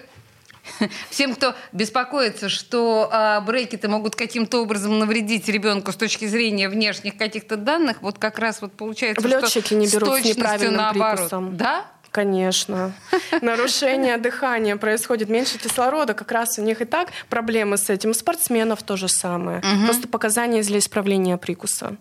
всем, 1.09 1.35
кто 1.35 1.55
беспокоится, 1.71 2.49
что 2.49 3.09
а, 3.11 3.41
брекеты 3.41 3.87
могут 3.87 4.15
каким-то 4.15 4.61
образом 4.61 4.99
навредить 4.99 5.47
ребенку 5.47 5.91
с 5.91 5.95
точки 5.95 6.25
зрения 6.25 6.69
внешних 6.69 7.17
каких-то 7.17 7.55
данных, 7.55 8.01
вот 8.01 8.17
как 8.17 8.39
раз 8.39 8.61
вот 8.61 8.73
получается, 8.73 9.21
В 9.21 9.29
летчики 9.29 9.65
что 9.65 9.75
не 9.75 9.87
берут 9.87 10.09
с 10.09 10.11
точностью 10.11 10.71
наоборот. 10.71 11.17
прикусом. 11.17 11.57
Да? 11.57 11.85
Конечно. 12.11 12.93
Нарушение 13.41 14.17
дыхания 14.17 14.77
происходит, 14.77 15.27
меньше 15.27 15.57
кислорода. 15.57 16.13
Как 16.13 16.31
раз 16.31 16.57
у 16.57 16.61
них 16.61 16.81
и 16.81 16.85
так 16.85 17.09
проблемы 17.29 17.75
с 17.75 17.89
этим. 17.89 18.11
У 18.11 18.13
спортсменов 18.13 18.83
то 18.83 18.95
же 18.95 19.09
самое. 19.09 19.61
Просто 19.85 20.07
показания 20.07 20.63
для 20.63 20.79
исправления 20.79 21.37
прикуса. 21.37 21.97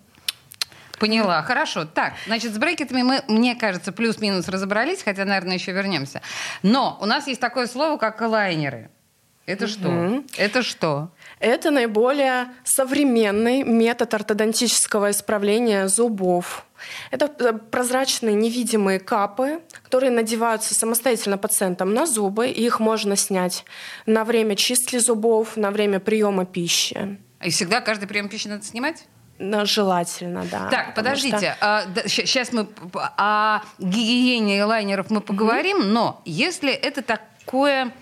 Поняла, 0.98 1.42
хорошо. 1.42 1.84
Так, 1.84 2.14
значит, 2.26 2.54
с 2.54 2.58
брекетами 2.58 3.02
мы, 3.02 3.24
мне 3.28 3.54
кажется, 3.54 3.92
плюс-минус 3.92 4.48
разобрались, 4.48 5.02
хотя, 5.02 5.24
наверное, 5.24 5.54
еще 5.54 5.72
вернемся. 5.72 6.22
Но 6.62 6.98
у 7.00 7.06
нас 7.06 7.26
есть 7.26 7.40
такое 7.40 7.66
слово, 7.66 7.96
как 7.96 8.20
лайнеры. 8.20 8.90
Это 9.46 9.66
что? 9.66 10.24
Это 10.38 10.62
что? 10.62 11.10
Это 11.38 11.70
наиболее 11.70 12.48
современный 12.64 13.62
метод 13.62 14.14
ортодонтического 14.14 15.10
исправления 15.10 15.86
зубов. 15.88 16.64
Это 17.10 17.30
э, 17.38 17.52
прозрачные 17.52 18.34
невидимые 18.34 19.00
капы, 19.00 19.60
которые 19.82 20.10
надеваются 20.10 20.74
самостоятельно 20.74 21.36
пациентам 21.36 21.92
на 21.92 22.06
зубы, 22.06 22.48
и 22.48 22.64
их 22.64 22.80
можно 22.80 23.16
снять 23.16 23.66
на 24.06 24.24
время 24.24 24.56
чистки 24.56 24.96
зубов, 24.98 25.56
на 25.56 25.70
время 25.70 26.00
приема 26.00 26.46
пищи. 26.46 27.18
И 27.42 27.50
всегда 27.50 27.82
каждый 27.82 28.08
прием 28.08 28.30
пищи 28.30 28.48
надо 28.48 28.64
снимать? 28.64 29.04
Но 29.38 29.64
желательно, 29.64 30.44
да. 30.50 30.68
Так, 30.70 30.94
потому 30.94 31.16
что- 31.16 31.30
подождите. 31.30 32.08
сейчас 32.08 32.52
мы 32.52 32.68
о 33.16 33.60
гигиене 33.78 34.64
лайнеров 34.64 35.10
мы 35.10 35.20
поговорим, 35.20 35.92
но 35.92 36.20
если 36.24 36.72
это 36.72 37.02
такое 37.02 37.92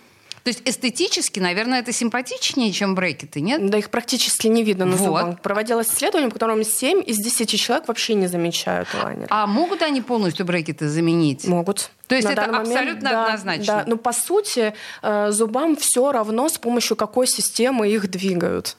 То 0.44 0.48
есть 0.48 0.62
эстетически, 0.64 1.38
наверное, 1.38 1.78
это 1.78 1.92
симпатичнее, 1.92 2.72
чем 2.72 2.96
брекеты, 2.96 3.40
нет? 3.40 3.64
Да 3.70 3.78
их 3.78 3.90
практически 3.90 4.48
не 4.48 4.64
видно 4.64 4.86
на 4.86 4.96
Вот. 4.96 5.04
зубах. 5.06 5.40
Проводилось 5.40 5.86
исследование, 5.88 6.28
по 6.28 6.34
которому 6.34 6.64
7 6.64 7.00
из 7.06 7.18
10 7.18 7.56
человек 7.60 7.86
вообще 7.86 8.14
не 8.14 8.26
замечают 8.26 8.88
лайнер. 9.00 9.28
А 9.30 9.46
могут 9.46 9.82
они 9.82 10.00
полностью 10.00 10.44
брекеты 10.44 10.88
заменить? 10.88 11.46
Могут. 11.46 11.92
То 12.08 12.16
есть 12.16 12.26
На 12.26 12.32
это 12.32 12.40
данный 12.42 12.58
момент, 12.58 12.76
абсолютно 12.76 13.10
да, 13.10 13.24
однозначно? 13.26 13.64
Да, 13.66 13.84
но 13.86 13.96
по 13.96 14.12
сути 14.12 14.74
э, 15.02 15.30
зубам 15.30 15.76
все 15.76 16.10
равно, 16.10 16.48
с 16.48 16.58
помощью 16.58 16.96
какой 16.96 17.28
системы 17.28 17.88
их 17.88 18.10
двигают. 18.10 18.76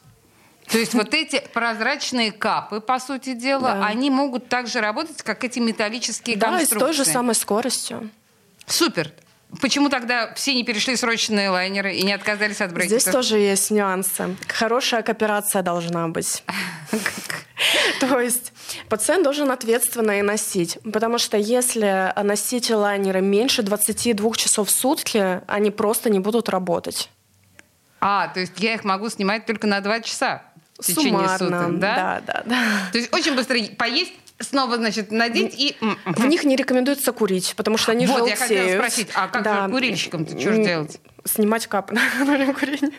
То 0.69 0.77
есть 0.77 0.93
вот 0.93 1.13
эти 1.13 1.43
прозрачные 1.53 2.31
капы, 2.31 2.79
по 2.79 2.99
сути 2.99 3.33
дела, 3.33 3.75
Да. 3.75 3.85
они 3.85 4.09
могут 4.09 4.47
так 4.49 4.67
же 4.67 4.81
работать, 4.81 5.21
как 5.21 5.43
эти 5.43 5.59
металлические 5.59 6.37
Да, 6.37 6.47
и 6.47 6.65
с 6.65 6.69
конструкции? 6.69 6.85
той 6.85 6.93
же 6.93 7.05
самой 7.05 7.35
скоростью. 7.35 8.09
Супер. 8.65 9.11
Почему 9.61 9.89
тогда 9.89 10.33
все 10.33 10.55
не 10.55 10.63
перешли 10.63 10.95
срочно 10.95 11.35
на 11.35 11.51
лайнеры 11.51 11.93
и 11.93 12.03
не 12.03 12.13
отказались 12.13 12.59
от 12.61 12.73
брекетов? 12.73 13.01
Здесь 13.01 13.13
тоже 13.13 13.37
есть 13.37 13.69
нюансы. 13.69 14.35
Хорошая 14.47 15.03
кооперация 15.03 15.61
должна 15.61 16.07
быть. 16.07 16.43
То 17.99 18.19
есть 18.19 18.51
пациент 18.89 19.23
должен 19.23 19.51
ответственно 19.51 20.17
и 20.17 20.21
носить. 20.21 20.79
Потому 20.91 21.17
что 21.19 21.37
если 21.37 22.11
носить 22.23 22.71
лайнеры 22.71 23.21
меньше 23.21 23.61
22 23.61 24.31
часов 24.35 24.69
в 24.69 24.71
сутки, 24.71 25.41
они 25.47 25.69
просто 25.71 26.09
не 26.09 26.19
будут 26.19 26.49
работать. 26.49 27.09
А, 28.01 28.27
то 28.29 28.39
есть 28.41 28.53
я 28.59 28.73
их 28.73 28.83
могу 28.83 29.09
снимать 29.09 29.45
только 29.45 29.65
на 29.67 29.79
два 29.79 30.01
часа 30.01 30.43
в 30.83 30.87
течение 30.87 31.11
Суммарно. 31.37 31.37
суток, 31.61 31.79
да? 31.79 31.95
Да, 31.95 32.21
да, 32.25 32.43
да. 32.45 32.65
То 32.91 32.97
есть 32.97 33.13
очень 33.13 33.35
быстро 33.35 33.57
поесть, 33.77 34.13
снова, 34.39 34.77
значит, 34.77 35.11
надеть 35.11 35.53
и... 35.57 35.75
В 36.05 36.25
них 36.25 36.43
не 36.43 36.55
рекомендуется 36.55 37.11
курить, 37.13 37.53
потому 37.55 37.77
что 37.77 37.91
они 37.91 38.05
Вот, 38.05 38.27
я 38.27 38.35
желтеют. 38.35 38.39
хотела 38.39 38.77
спросить, 38.77 39.07
а 39.15 39.27
как 39.27 39.45
же 39.65 39.71
курильщикам-то 39.71 40.39
что 40.39 40.55
делать? 40.57 40.99
Снимать 41.25 41.67
капы 41.67 41.95
на 41.95 42.25
время 42.25 42.53
курения. 42.53 42.91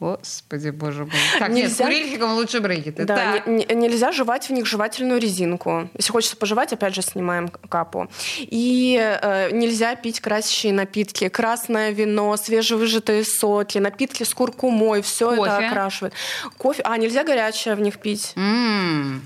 Господи, 0.00 0.70
боже 0.70 1.04
мой. 1.04 1.12
Так, 1.40 1.48
Нельзя- 1.50 1.84
нет, 1.88 1.94
курильщикам 2.02 2.34
лучше 2.34 2.60
брекеты. 2.60 3.04
Да, 3.04 3.40
не- 3.46 3.64
не- 3.64 3.74
нельзя 3.74 4.12
жевать 4.12 4.48
в 4.48 4.52
них 4.52 4.64
жевательную 4.64 5.20
резинку. 5.20 5.88
Если 5.96 6.12
хочется 6.12 6.36
пожевать, 6.36 6.72
опять 6.72 6.94
же, 6.94 7.02
снимаем 7.02 7.48
капу. 7.48 8.08
И 8.38 8.96
э, 9.00 9.50
нельзя 9.50 9.96
пить 9.96 10.20
красящие 10.20 10.72
напитки. 10.72 11.28
Красное 11.28 11.90
вино, 11.90 12.36
свежевыжатые 12.36 13.24
соки, 13.24 13.78
напитки 13.78 14.22
с 14.22 14.32
куркумой, 14.34 15.02
все 15.02 15.30
Кофе. 15.34 15.42
это 15.50 15.66
окрашивает. 15.68 16.14
Кофе. 16.58 16.82
А, 16.84 16.96
нельзя 16.96 17.24
горячее 17.24 17.74
в 17.74 17.80
них 17.80 17.98
пить. 17.98 18.32
М. 18.36 19.22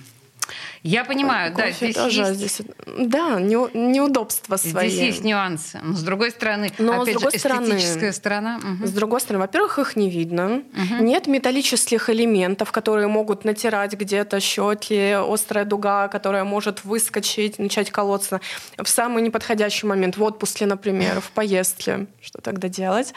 Я 0.83 1.05
понимаю, 1.05 1.55
да, 1.55 1.62
Кофе 1.67 1.75
здесь 1.75 1.95
тоже 1.95 2.21
есть... 2.23 2.35
здесь- 2.35 2.62
Да, 2.99 3.39
не- 3.41 3.71
неудобства 3.93 4.57
свои. 4.57 4.89
Здесь 4.89 5.01
есть 5.01 5.25
нюансы. 5.25 5.79
Но 5.83 5.95
с 5.95 6.03
другой 6.03 6.33
стороны, 6.33 6.73
Но 6.79 6.99
с 6.99 7.03
опять 7.03 7.15
другой 7.15 7.33
же, 7.33 7.39
стороны- 7.39 7.65
эстетическая 7.77 8.12
сторона. 8.12 8.59
мгм. 8.59 8.87
С 8.87 8.91
другой 8.91 9.21
стороны, 9.21 9.43
во-первых, 9.43 9.79
их 9.79 9.95
не 9.95 10.11
видно. 10.11 10.62
Нет 10.99 11.29
металлических 11.29 12.11
элементов, 12.11 12.73
которые 12.73 13.07
могут 13.07 13.45
натирать 13.45 13.93
где-то 13.95 14.41
щеки, 14.41 15.12
острая 15.12 15.65
дуга, 15.65 16.09
которая 16.09 16.43
может 16.43 16.85
выскочить, 16.85 17.61
начать 17.61 17.93
колоться 17.93 18.41
в 18.77 18.89
самый 18.89 19.23
неподходящий 19.23 19.87
момент, 19.87 20.17
в 20.17 20.23
отпуске, 20.25 20.67
например, 20.67 21.21
в 21.21 21.31
поездке. 21.31 22.07
Что 22.21 22.41
тогда 22.41 22.67
делать? 22.69 23.15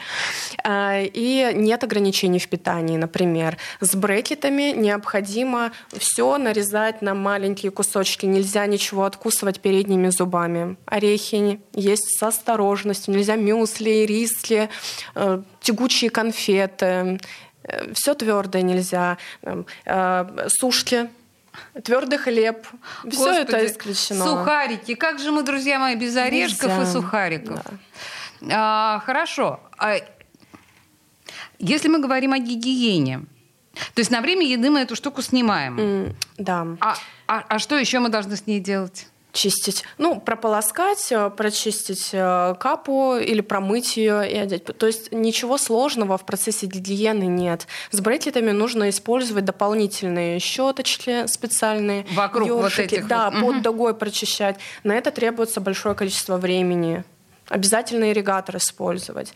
А, 0.62 1.00
И 1.02 1.50
нет 1.54 1.82
ограничений 1.82 2.38
в 2.38 2.48
питании, 2.48 2.96
например. 2.96 3.56
С 3.80 3.94
брекетами 3.96 4.72
необходимо 4.76 5.72
все 5.98 6.38
нарезать 6.38 7.02
на 7.02 7.14
маленькие 7.14 7.55
кусочки. 7.70 8.26
Нельзя 8.26 8.66
ничего 8.66 9.04
откусывать 9.04 9.60
передними 9.60 10.08
зубами. 10.10 10.76
Орехи 10.86 11.60
есть 11.72 12.18
с 12.18 12.22
осторожностью. 12.22 13.14
Нельзя 13.14 13.36
мюсли, 13.36 14.04
рисли, 14.06 14.68
э, 15.14 15.42
тягучие 15.60 16.10
конфеты. 16.10 17.18
Все 17.94 18.14
твердое 18.14 18.62
нельзя. 18.62 19.18
Эм, 19.42 19.66
э, 19.86 20.48
Сушки, 20.48 21.10
твердый 21.82 22.18
хлеб. 22.18 22.66
Все 23.10 23.32
это 23.32 23.66
исключено. 23.66 24.24
Сухарики. 24.24 24.94
Как 24.94 25.18
же 25.18 25.32
мы, 25.32 25.42
друзья 25.42 25.78
мои, 25.78 25.96
без 25.96 26.16
орешков 26.16 26.70
и 26.70 26.74
Нельзя. 26.74 26.92
сухариков? 26.92 27.60
А, 28.52 29.02
хорошо. 29.04 29.58
А 29.78 29.96
если 31.58 31.88
мы 31.88 31.98
говорим 32.00 32.32
о 32.32 32.38
гигиене, 32.38 33.22
то 33.94 34.00
есть 34.00 34.10
на 34.10 34.20
время 34.20 34.46
еды 34.46 34.70
мы 34.70 34.80
эту 34.80 34.94
штуку 34.94 35.22
снимаем. 35.22 35.78
М, 35.78 36.16
Да. 36.38 36.66
А, 36.80 36.96
а- 37.26 37.44
а 37.48 37.58
что 37.58 37.76
еще 37.76 37.98
мы 37.98 38.08
должны 38.08 38.36
с 38.36 38.46
ней 38.46 38.60
делать? 38.60 39.06
чистить. 39.32 39.84
Ну, 39.98 40.18
прополоскать, 40.18 41.08
э, 41.12 41.28
прочистить 41.28 42.08
э, 42.14 42.54
капу 42.58 43.16
или 43.16 43.42
промыть 43.42 43.98
ее 43.98 44.26
и 44.26 44.34
одеть. 44.34 44.64
То 44.64 44.86
есть 44.86 45.12
ничего 45.12 45.58
сложного 45.58 46.16
в 46.16 46.24
процессе 46.24 46.64
гигиены 46.64 47.24
нет. 47.24 47.66
С 47.90 48.00
брекетами 48.00 48.52
нужно 48.52 48.88
использовать 48.88 49.44
дополнительные 49.44 50.38
щеточки 50.38 51.26
специальные. 51.26 52.06
Вокруг 52.12 52.48
вот 52.48 52.62
ёршики. 52.62 52.94
этих 52.94 53.08
Да, 53.08 53.30
вот. 53.30 53.40
под 53.42 53.54
Мгм. 53.56 53.62
дугой 53.62 53.94
прочищать. 53.94 54.56
На 54.84 54.92
это 54.94 55.10
требуется 55.10 55.60
большое 55.60 55.94
количество 55.94 56.38
времени. 56.38 57.04
Обязательно 57.48 58.10
ирригатор 58.10 58.56
использовать. 58.56 59.32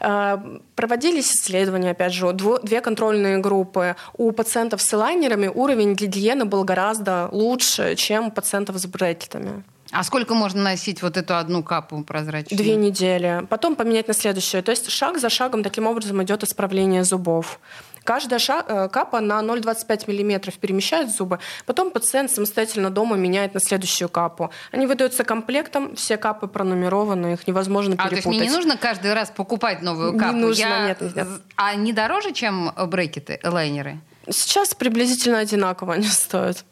Э, 0.00 0.38
Проводились 0.74 1.32
исследования, 1.32 1.90
опять 1.90 2.12
же, 2.12 2.32
две 2.32 2.80
контрольные 2.80 3.38
группы. 3.38 3.96
У 4.14 4.30
пациентов 4.32 4.82
с 4.82 4.92
лайнерами 4.96 5.48
уровень 5.48 5.94
гигиены 5.94 6.44
был 6.44 6.64
гораздо 6.64 7.28
лучше, 7.32 7.94
чем 7.96 8.26
у 8.26 8.30
пациентов 8.30 8.76
с 8.76 8.86
брекетами. 8.86 9.64
А 9.92 10.02
сколько 10.02 10.34
можно 10.34 10.62
носить 10.62 11.00
вот 11.02 11.16
эту 11.16 11.36
одну 11.36 11.62
капу 11.62 12.02
прозрачную? 12.02 12.58
Две 12.58 12.76
недели. 12.76 13.46
Потом 13.48 13.76
поменять 13.76 14.08
на 14.08 14.14
следующее. 14.14 14.62
То 14.62 14.70
есть 14.70 14.90
шаг 14.90 15.18
за 15.18 15.30
шагом 15.30 15.62
таким 15.62 15.86
образом 15.86 16.22
идет 16.22 16.42
исправление 16.42 17.04
зубов. 17.04 17.60
Каждая 18.06 18.40
э, 18.66 18.88
капа 18.88 19.20
на 19.20 19.40
0,25 19.42 20.06
мм 20.10 20.52
перемещает 20.60 21.10
зубы. 21.10 21.40
Потом 21.66 21.90
пациент 21.90 22.30
самостоятельно 22.30 22.90
дома 22.90 23.16
меняет 23.16 23.52
на 23.54 23.60
следующую 23.60 24.08
капу. 24.08 24.50
Они 24.70 24.86
выдаются 24.86 25.24
комплектом, 25.24 25.96
все 25.96 26.16
капы 26.16 26.46
пронумерованы, 26.46 27.32
их 27.34 27.46
невозможно 27.48 27.94
А, 27.98 28.08
то 28.08 28.14
есть 28.14 28.22
перепутать. 28.24 28.38
мне 28.40 28.48
не 28.48 28.54
нужно 28.54 28.76
каждый 28.76 29.12
раз 29.12 29.30
покупать 29.30 29.82
новую 29.82 30.12
Не 30.12 30.18
капу? 30.18 30.36
нужно, 30.36 30.60
Я- 30.62 30.86
нет, 30.86 31.00
нет. 31.16 31.28
А 31.56 31.74
не 31.74 31.92
дороже, 31.92 32.32
чем 32.32 32.72
брекеты, 32.86 33.40
лайнеры? 33.42 33.98
Сейчас 34.30 34.72
приблизительно 34.74 35.38
одинаково 35.40 35.94
они 35.94 36.06
стоят. 36.06 36.64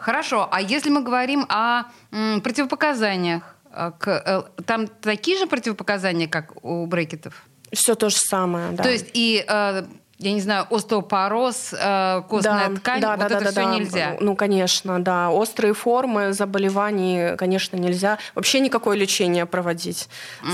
Хорошо. 0.00 0.48
А 0.50 0.60
если 0.62 0.88
мы 0.90 1.02
говорим 1.02 1.44
о 1.50 1.84
м, 2.10 2.40
противопоказаниях, 2.40 3.42
э, 3.70 3.90
к, 3.98 4.08
э, 4.08 4.62
там 4.64 4.86
такие 4.88 5.38
же 5.38 5.46
противопоказания, 5.46 6.26
как 6.26 6.52
у 6.64 6.86
брекетов? 6.86 7.42
Все 7.72 7.94
то 7.94 8.08
же 8.08 8.16
самое, 8.16 8.70
да. 8.72 8.82
То 8.82 8.90
есть 8.90 9.10
и, 9.12 9.44
э, 9.46 9.82
я 10.18 10.32
не 10.32 10.40
знаю, 10.40 10.66
остеопороз, 10.70 11.74
э, 11.78 12.22
костная 12.28 12.74
ткань, 12.76 13.04
вот 13.04 13.30
это 13.30 13.50
все 13.50 13.64
нельзя? 13.64 14.16
Ну, 14.20 14.34
конечно, 14.34 15.02
да. 15.02 15.30
Острые 15.30 15.74
формы 15.74 16.32
заболеваний, 16.32 17.36
конечно, 17.36 17.76
нельзя. 17.76 18.18
Вообще 18.34 18.60
никакое 18.60 18.96
лечение 18.96 19.46
проводить. 19.46 20.08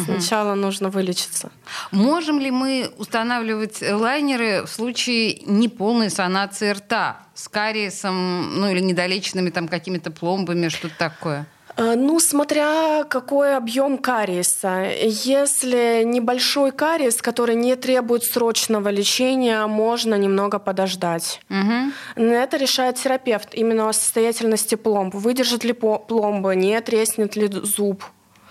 Сначала 0.05 0.55
нужно 0.55 0.91
вылечиться. 0.91 1.51
Можем 1.91 2.41
ли 2.41 2.51
мы 2.51 2.91
устанавливать 2.99 3.83
лайнеры 3.83 4.65
в 4.65 4.69
случае 4.69 5.41
неполной 5.47 6.11
санации 6.11 6.71
рта 6.71 7.21
с 7.35 7.49
кариесом, 7.49 8.61
ну 8.61 8.71
или 8.71 8.81
недолеченными 8.81 9.51
там 9.51 9.69
какими-то 9.69 10.11
пломбами, 10.11 10.69
что-то 10.69 10.95
такое? 10.99 11.47
Э, 11.77 11.95
Ну, 11.97 12.21
смотря 12.21 13.05
какой 13.09 13.57
объем 13.57 13.99
кариеса. 13.99 14.87
Если 15.03 16.03
небольшой 16.05 16.73
кариес, 16.73 17.21
который 17.23 17.57
не 17.57 17.75
требует 17.77 18.25
срочного 18.25 18.89
лечения, 18.91 19.67
можно 19.67 20.15
немного 20.15 20.59
подождать. 20.59 21.41
Мгм. 21.49 21.93
Это 22.17 22.57
решает 22.57 22.97
терапевт 22.97 23.55
именно 23.55 23.89
о 23.89 23.93
состоятельности 23.93 24.77
пломб. 24.77 25.15
Выдержит 25.15 25.65
ли 25.65 25.73
пломба, 25.73 26.55
не 26.55 26.81
треснет 26.81 27.37
ли 27.37 27.49
зуб. 27.49 28.05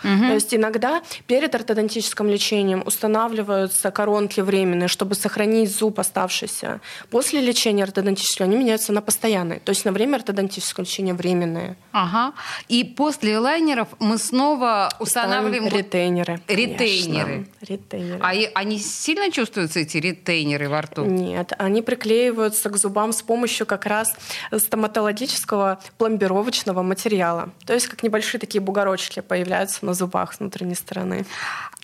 То 0.03 0.33
есть 0.33 0.53
иногда 0.53 1.01
перед 1.27 1.55
ортодонтическим 1.55 2.29
лечением 2.29 2.83
устанавливаются 2.85 3.91
коронки 3.91 4.41
временные, 4.41 4.87
чтобы 4.87 5.15
сохранить 5.15 5.75
зуб 5.75 5.99
оставшийся. 5.99 6.81
После 7.09 7.41
лечения 7.41 7.83
ортодонтического 7.83 8.47
они 8.47 8.57
меняются 8.57 8.93
на 8.93 9.01
постоянные. 9.01 9.59
То 9.59 9.71
есть 9.71 9.85
на 9.85 9.91
время 9.91 10.17
ортодонтического 10.17 10.83
лечения 10.83 11.13
временные. 11.13 11.75
Ага. 11.91 12.33
И 12.67 12.83
после 12.83 13.39
лайнеров 13.39 13.87
мы 13.99 14.17
снова 14.17 14.89
устанавливаем... 14.99 15.67
ретейнеры. 15.67 16.39
Ретейнеры. 16.47 17.25
конечно. 17.25 17.45
Ретейнеры. 17.61 18.19
А 18.21 18.33
и- 18.33 18.49
они 18.53 18.79
сильно 18.79 19.31
чувствуются, 19.31 19.79
эти 19.79 19.97
ретейнеры 19.97 20.69
во 20.69 20.81
рту? 20.81 21.05
Нет, 21.05 21.53
они 21.57 21.81
приклеиваются 21.81 22.69
к 22.69 22.77
зубам 22.77 23.13
с 23.13 23.21
помощью 23.21 23.65
как 23.65 23.85
раз 23.85 24.15
стоматологического 24.55 25.79
пломбировочного 25.97 26.81
материала. 26.81 27.49
То 27.65 27.73
есть 27.73 27.87
как 27.87 28.03
небольшие 28.03 28.39
такие 28.39 28.61
бугорочки 28.61 29.21
появляются 29.21 29.85
на 29.85 29.92
зубах 29.93 30.33
с 30.33 30.39
внутренней 30.39 30.75
стороны. 30.75 31.25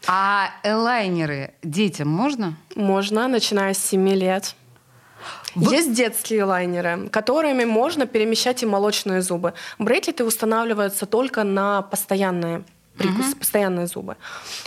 А 0.08 0.50
элайнеры 0.64 1.54
детям 1.64 2.10
можно? 2.10 2.56
Можно, 2.76 3.28
начиная 3.28 3.74
с 3.74 3.80
7 3.80 4.10
лет. 4.10 4.56
Вы- 5.56 5.76
Есть 5.76 5.94
детские 5.94 6.44
лайнеры, 6.44 7.10
которыми 7.10 7.66
можно 7.66 8.06
перемещать 8.06 8.64
и 8.64 8.66
молочные 8.66 9.22
зубы. 9.22 9.54
Брекеты 9.78 10.24
устанавливаются 10.24 11.06
только 11.06 11.44
на 11.44 11.82
постоянные. 11.82 12.64
прикус, 12.98 13.28
угу. 13.28 13.38
постоянные 13.38 13.88
зубы. 13.88 14.18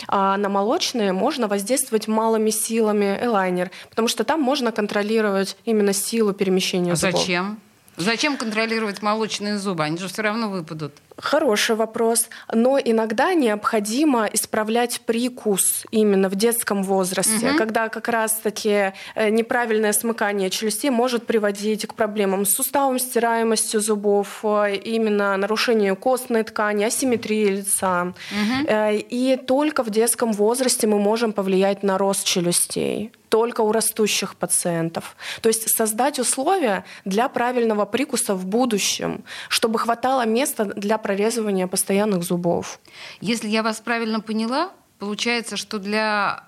А 0.07 0.37
на 0.37 0.49
молочные 0.49 1.13
можно 1.13 1.47
воздействовать 1.47 2.07
малыми 2.07 2.49
силами 2.49 3.19
элайнер, 3.21 3.69
потому 3.91 4.07
что 4.07 4.23
там 4.23 4.41
можно 4.41 4.71
контролировать 4.71 5.55
именно 5.65 5.93
силу 5.93 6.33
перемещения 6.33 6.93
а 6.93 6.95
зубов. 6.95 7.19
Зачем? 7.19 7.59
Зачем 7.97 8.37
контролировать 8.37 9.01
молочные 9.01 9.57
зубы? 9.57 9.83
Они 9.83 9.97
же 9.97 10.07
все 10.07 10.23
равно 10.23 10.49
выпадут. 10.49 10.93
Хороший 11.17 11.75
вопрос. 11.75 12.27
Но 12.51 12.79
иногда 12.79 13.33
необходимо 13.33 14.25
исправлять 14.25 15.01
прикус 15.01 15.85
именно 15.91 16.27
в 16.27 16.35
детском 16.35 16.83
возрасте, 16.83 17.49
угу. 17.49 17.57
когда 17.57 17.89
как 17.89 18.07
раз-таки 18.07 18.93
э, 19.15 19.29
неправильное 19.29 19.93
смыкание 19.93 20.49
челюстей 20.49 20.89
может 20.89 21.27
приводить 21.27 21.85
к 21.85 21.93
проблемам 21.93 22.45
с 22.45 22.53
суставом, 22.55 22.97
стираемостью 22.97 23.79
зубов, 23.79 24.39
э, 24.43 24.75
именно 24.75 25.37
нарушению 25.37 25.95
костной 25.95 26.43
ткани, 26.43 26.85
асимметрии 26.85 27.57
лица. 27.57 28.13
Угу. 28.31 28.73
И 29.09 29.39
только 29.45 29.83
в 29.83 29.91
детском 29.91 30.33
возрасте 30.33 30.87
мы 30.87 30.99
можем 30.99 31.31
повлиять 31.31 31.83
на 31.83 31.97
рост 31.97 32.25
челюстей 32.25 33.11
только 33.33 33.61
у 33.61 33.71
растущих 33.71 34.35
пациентов. 34.35 35.15
То 35.41 35.49
есть 35.49 35.67
создать 35.75 36.19
условия 36.19 36.85
для 37.03 37.27
правильного 37.29 37.85
прикуса 37.85 38.35
в 38.35 38.45
будущем, 38.45 39.23
чтобы 39.49 39.79
хватало 39.79 40.23
места 40.23 40.65
для 40.65 40.99
прорезывания 40.99 41.65
постоянных 41.65 42.21
зубов. 42.21 42.79
Если 43.21 43.47
я 43.47 43.63
вас 43.63 43.81
правильно 43.81 44.19
поняла, 44.19 44.69
получается, 44.99 45.57
что 45.57 45.79
для 45.79 46.43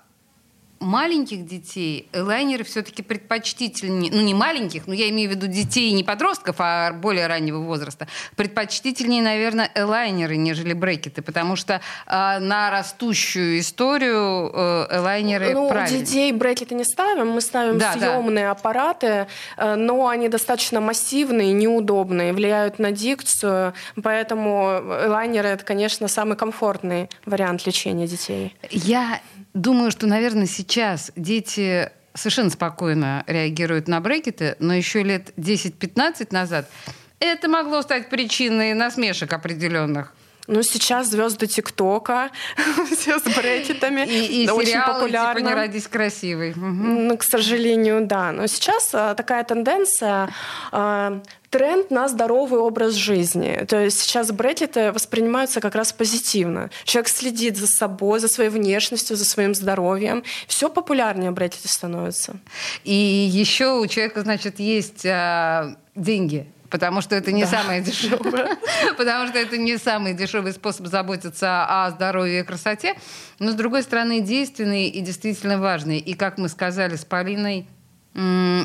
маленьких 0.80 1.46
детей 1.46 2.08
элайнеры 2.12 2.64
все-таки 2.64 3.02
предпочтительнее, 3.02 4.10
ну 4.12 4.20
не 4.20 4.34
маленьких, 4.34 4.86
но 4.86 4.94
я 4.94 5.08
имею 5.10 5.30
в 5.30 5.34
виду 5.34 5.46
детей 5.46 5.92
не 5.92 6.04
подростков, 6.04 6.56
а 6.58 6.92
более 6.92 7.26
раннего 7.26 7.58
возраста, 7.58 8.06
предпочтительнее, 8.36 9.22
наверное, 9.22 9.70
элайнеры, 9.74 10.36
нежели 10.36 10.72
брекеты, 10.72 11.22
потому 11.22 11.56
что 11.56 11.80
э, 12.06 12.38
на 12.38 12.70
растущую 12.70 13.60
историю 13.60 14.50
э, 14.52 14.86
элайнеры 14.90 15.52
ну, 15.54 15.68
правильнее. 15.68 16.00
детей 16.00 16.32
брекеты 16.32 16.74
не 16.74 16.84
ставим, 16.84 17.28
мы 17.30 17.40
ставим 17.40 17.78
да, 17.78 17.92
съемные 17.92 18.46
да. 18.46 18.50
аппараты, 18.52 19.26
э, 19.56 19.74
но 19.74 20.08
они 20.08 20.28
достаточно 20.28 20.80
массивные, 20.80 21.52
неудобные, 21.52 22.32
влияют 22.32 22.78
на 22.78 22.90
дикцию, 22.90 23.74
поэтому 24.02 24.80
элайнеры 25.04 25.48
это, 25.48 25.64
конечно, 25.64 26.08
самый 26.08 26.36
комфортный 26.36 27.08
вариант 27.24 27.66
лечения 27.66 28.06
детей. 28.06 28.54
Я 28.70 29.20
думаю, 29.56 29.90
что, 29.90 30.06
наверное, 30.06 30.46
сейчас 30.46 31.10
дети 31.16 31.90
совершенно 32.14 32.50
спокойно 32.50 33.24
реагируют 33.26 33.88
на 33.88 34.00
брекеты, 34.00 34.56
но 34.58 34.74
еще 34.74 35.02
лет 35.02 35.32
10-15 35.36 36.28
назад 36.30 36.70
это 37.18 37.48
могло 37.48 37.82
стать 37.82 38.10
причиной 38.10 38.74
насмешек 38.74 39.32
определенных. 39.32 40.14
Ну, 40.46 40.62
сейчас 40.62 41.08
звезды 41.08 41.46
ТикТока, 41.46 42.30
все 42.92 43.18
с 43.18 43.22
брекетами. 43.22 44.06
И, 44.06 44.44
и 44.44 44.48
очень 44.48 44.68
сериалы, 44.68 44.94
популярно. 44.94 45.40
типа 45.40 45.48
«Не 45.48 45.54
родись 45.54 45.86
красивой». 45.88 46.50
Угу. 46.52 46.60
Ну, 46.60 47.16
к 47.16 47.22
сожалению, 47.24 48.06
да. 48.06 48.32
Но 48.32 48.46
сейчас 48.46 48.90
а, 48.92 49.14
такая 49.14 49.42
тенденция 49.44 50.28
а, 50.72 51.20
тренд 51.50 51.90
на 51.90 52.08
здоровый 52.08 52.60
образ 52.60 52.94
жизни. 52.94 53.64
То 53.68 53.80
есть 53.80 54.00
сейчас 54.00 54.30
брекеты 54.30 54.92
воспринимаются 54.92 55.60
как 55.60 55.74
раз 55.74 55.92
позитивно. 55.92 56.70
Человек 56.84 57.08
следит 57.08 57.56
за 57.56 57.66
собой, 57.66 58.20
за 58.20 58.28
своей 58.28 58.50
внешностью, 58.50 59.16
за 59.16 59.24
своим 59.24 59.54
здоровьем. 59.54 60.22
Все 60.46 60.68
популярнее 60.68 61.30
брекеты 61.30 61.68
становятся. 61.68 62.36
И 62.84 62.94
еще 62.94 63.80
у 63.80 63.86
человека, 63.86 64.22
значит, 64.22 64.60
есть 64.60 65.04
э, 65.04 65.76
деньги 65.94 66.46
потому 66.70 67.00
что 67.00 67.14
это 67.14 67.32
не 67.32 67.44
да. 67.44 67.48
самое 67.48 67.80
дешевое, 67.80 68.56
потому 68.96 69.28
что 69.28 69.38
это 69.38 69.56
не 69.56 69.78
самый 69.78 70.14
дешевый 70.14 70.52
способ 70.52 70.86
заботиться 70.86 71.64
о 71.64 71.90
здоровье 71.90 72.40
и 72.40 72.42
красоте, 72.42 72.94
но 73.38 73.52
с 73.52 73.54
другой 73.54 73.82
стороны 73.82 74.20
действенный 74.20 74.88
и 74.88 75.00
действительно 75.00 75.58
важный. 75.58 75.98
И 75.98 76.14
как 76.14 76.38
мы 76.38 76.48
сказали 76.48 76.96
с 76.96 77.04
Полиной, 77.04 77.66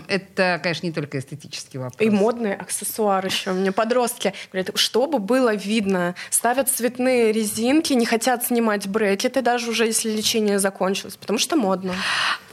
это, 0.07 0.59
конечно, 0.63 0.85
не 0.85 0.93
только 0.93 1.19
эстетический 1.19 1.77
вопрос. 1.77 1.99
И 1.99 2.09
модные 2.09 2.55
аксессуары 2.55 3.27
еще. 3.27 3.51
У 3.51 3.55
меня 3.55 3.73
подростки 3.73 4.33
говорят, 4.51 4.77
чтобы 4.77 5.19
было 5.19 5.53
видно, 5.53 6.15
ставят 6.29 6.69
цветные 6.69 7.33
резинки, 7.33 7.91
не 7.93 8.05
хотят 8.05 8.45
снимать 8.45 8.87
брекеты, 8.87 9.41
даже 9.41 9.69
уже 9.69 9.87
если 9.87 10.09
лечение 10.09 10.57
закончилось, 10.59 11.17
потому 11.17 11.37
что 11.37 11.57
модно. 11.57 11.93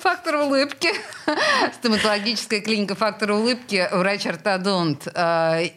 Фактор 0.00 0.37
улыбки. 0.37 0.88
Стоматологическая 1.74 2.61
клиника 2.61 2.96
«Фактор 2.96 3.32
улыбки», 3.32 3.88
врач-ортодонт 3.92 5.06
э, 5.14 5.68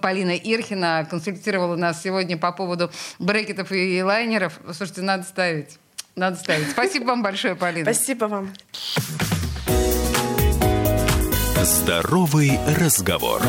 Полина 0.00 0.36
Ирхина 0.36 1.06
консультировала 1.08 1.76
нас 1.76 2.02
сегодня 2.02 2.38
по 2.38 2.52
поводу 2.52 2.90
брекетов 3.18 3.72
и 3.72 4.02
лайнеров. 4.02 4.58
Слушайте, 4.72 5.02
надо 5.02 5.24
ставить. 5.24 5.78
Надо 6.14 6.36
ставить. 6.36 6.70
Спасибо 6.70 7.04
вам 7.04 7.22
большое, 7.22 7.56
Полина. 7.56 7.92
Спасибо 7.92 8.26
вам. 8.26 8.52
Здоровый 11.64 12.58
разговор. 12.66 13.40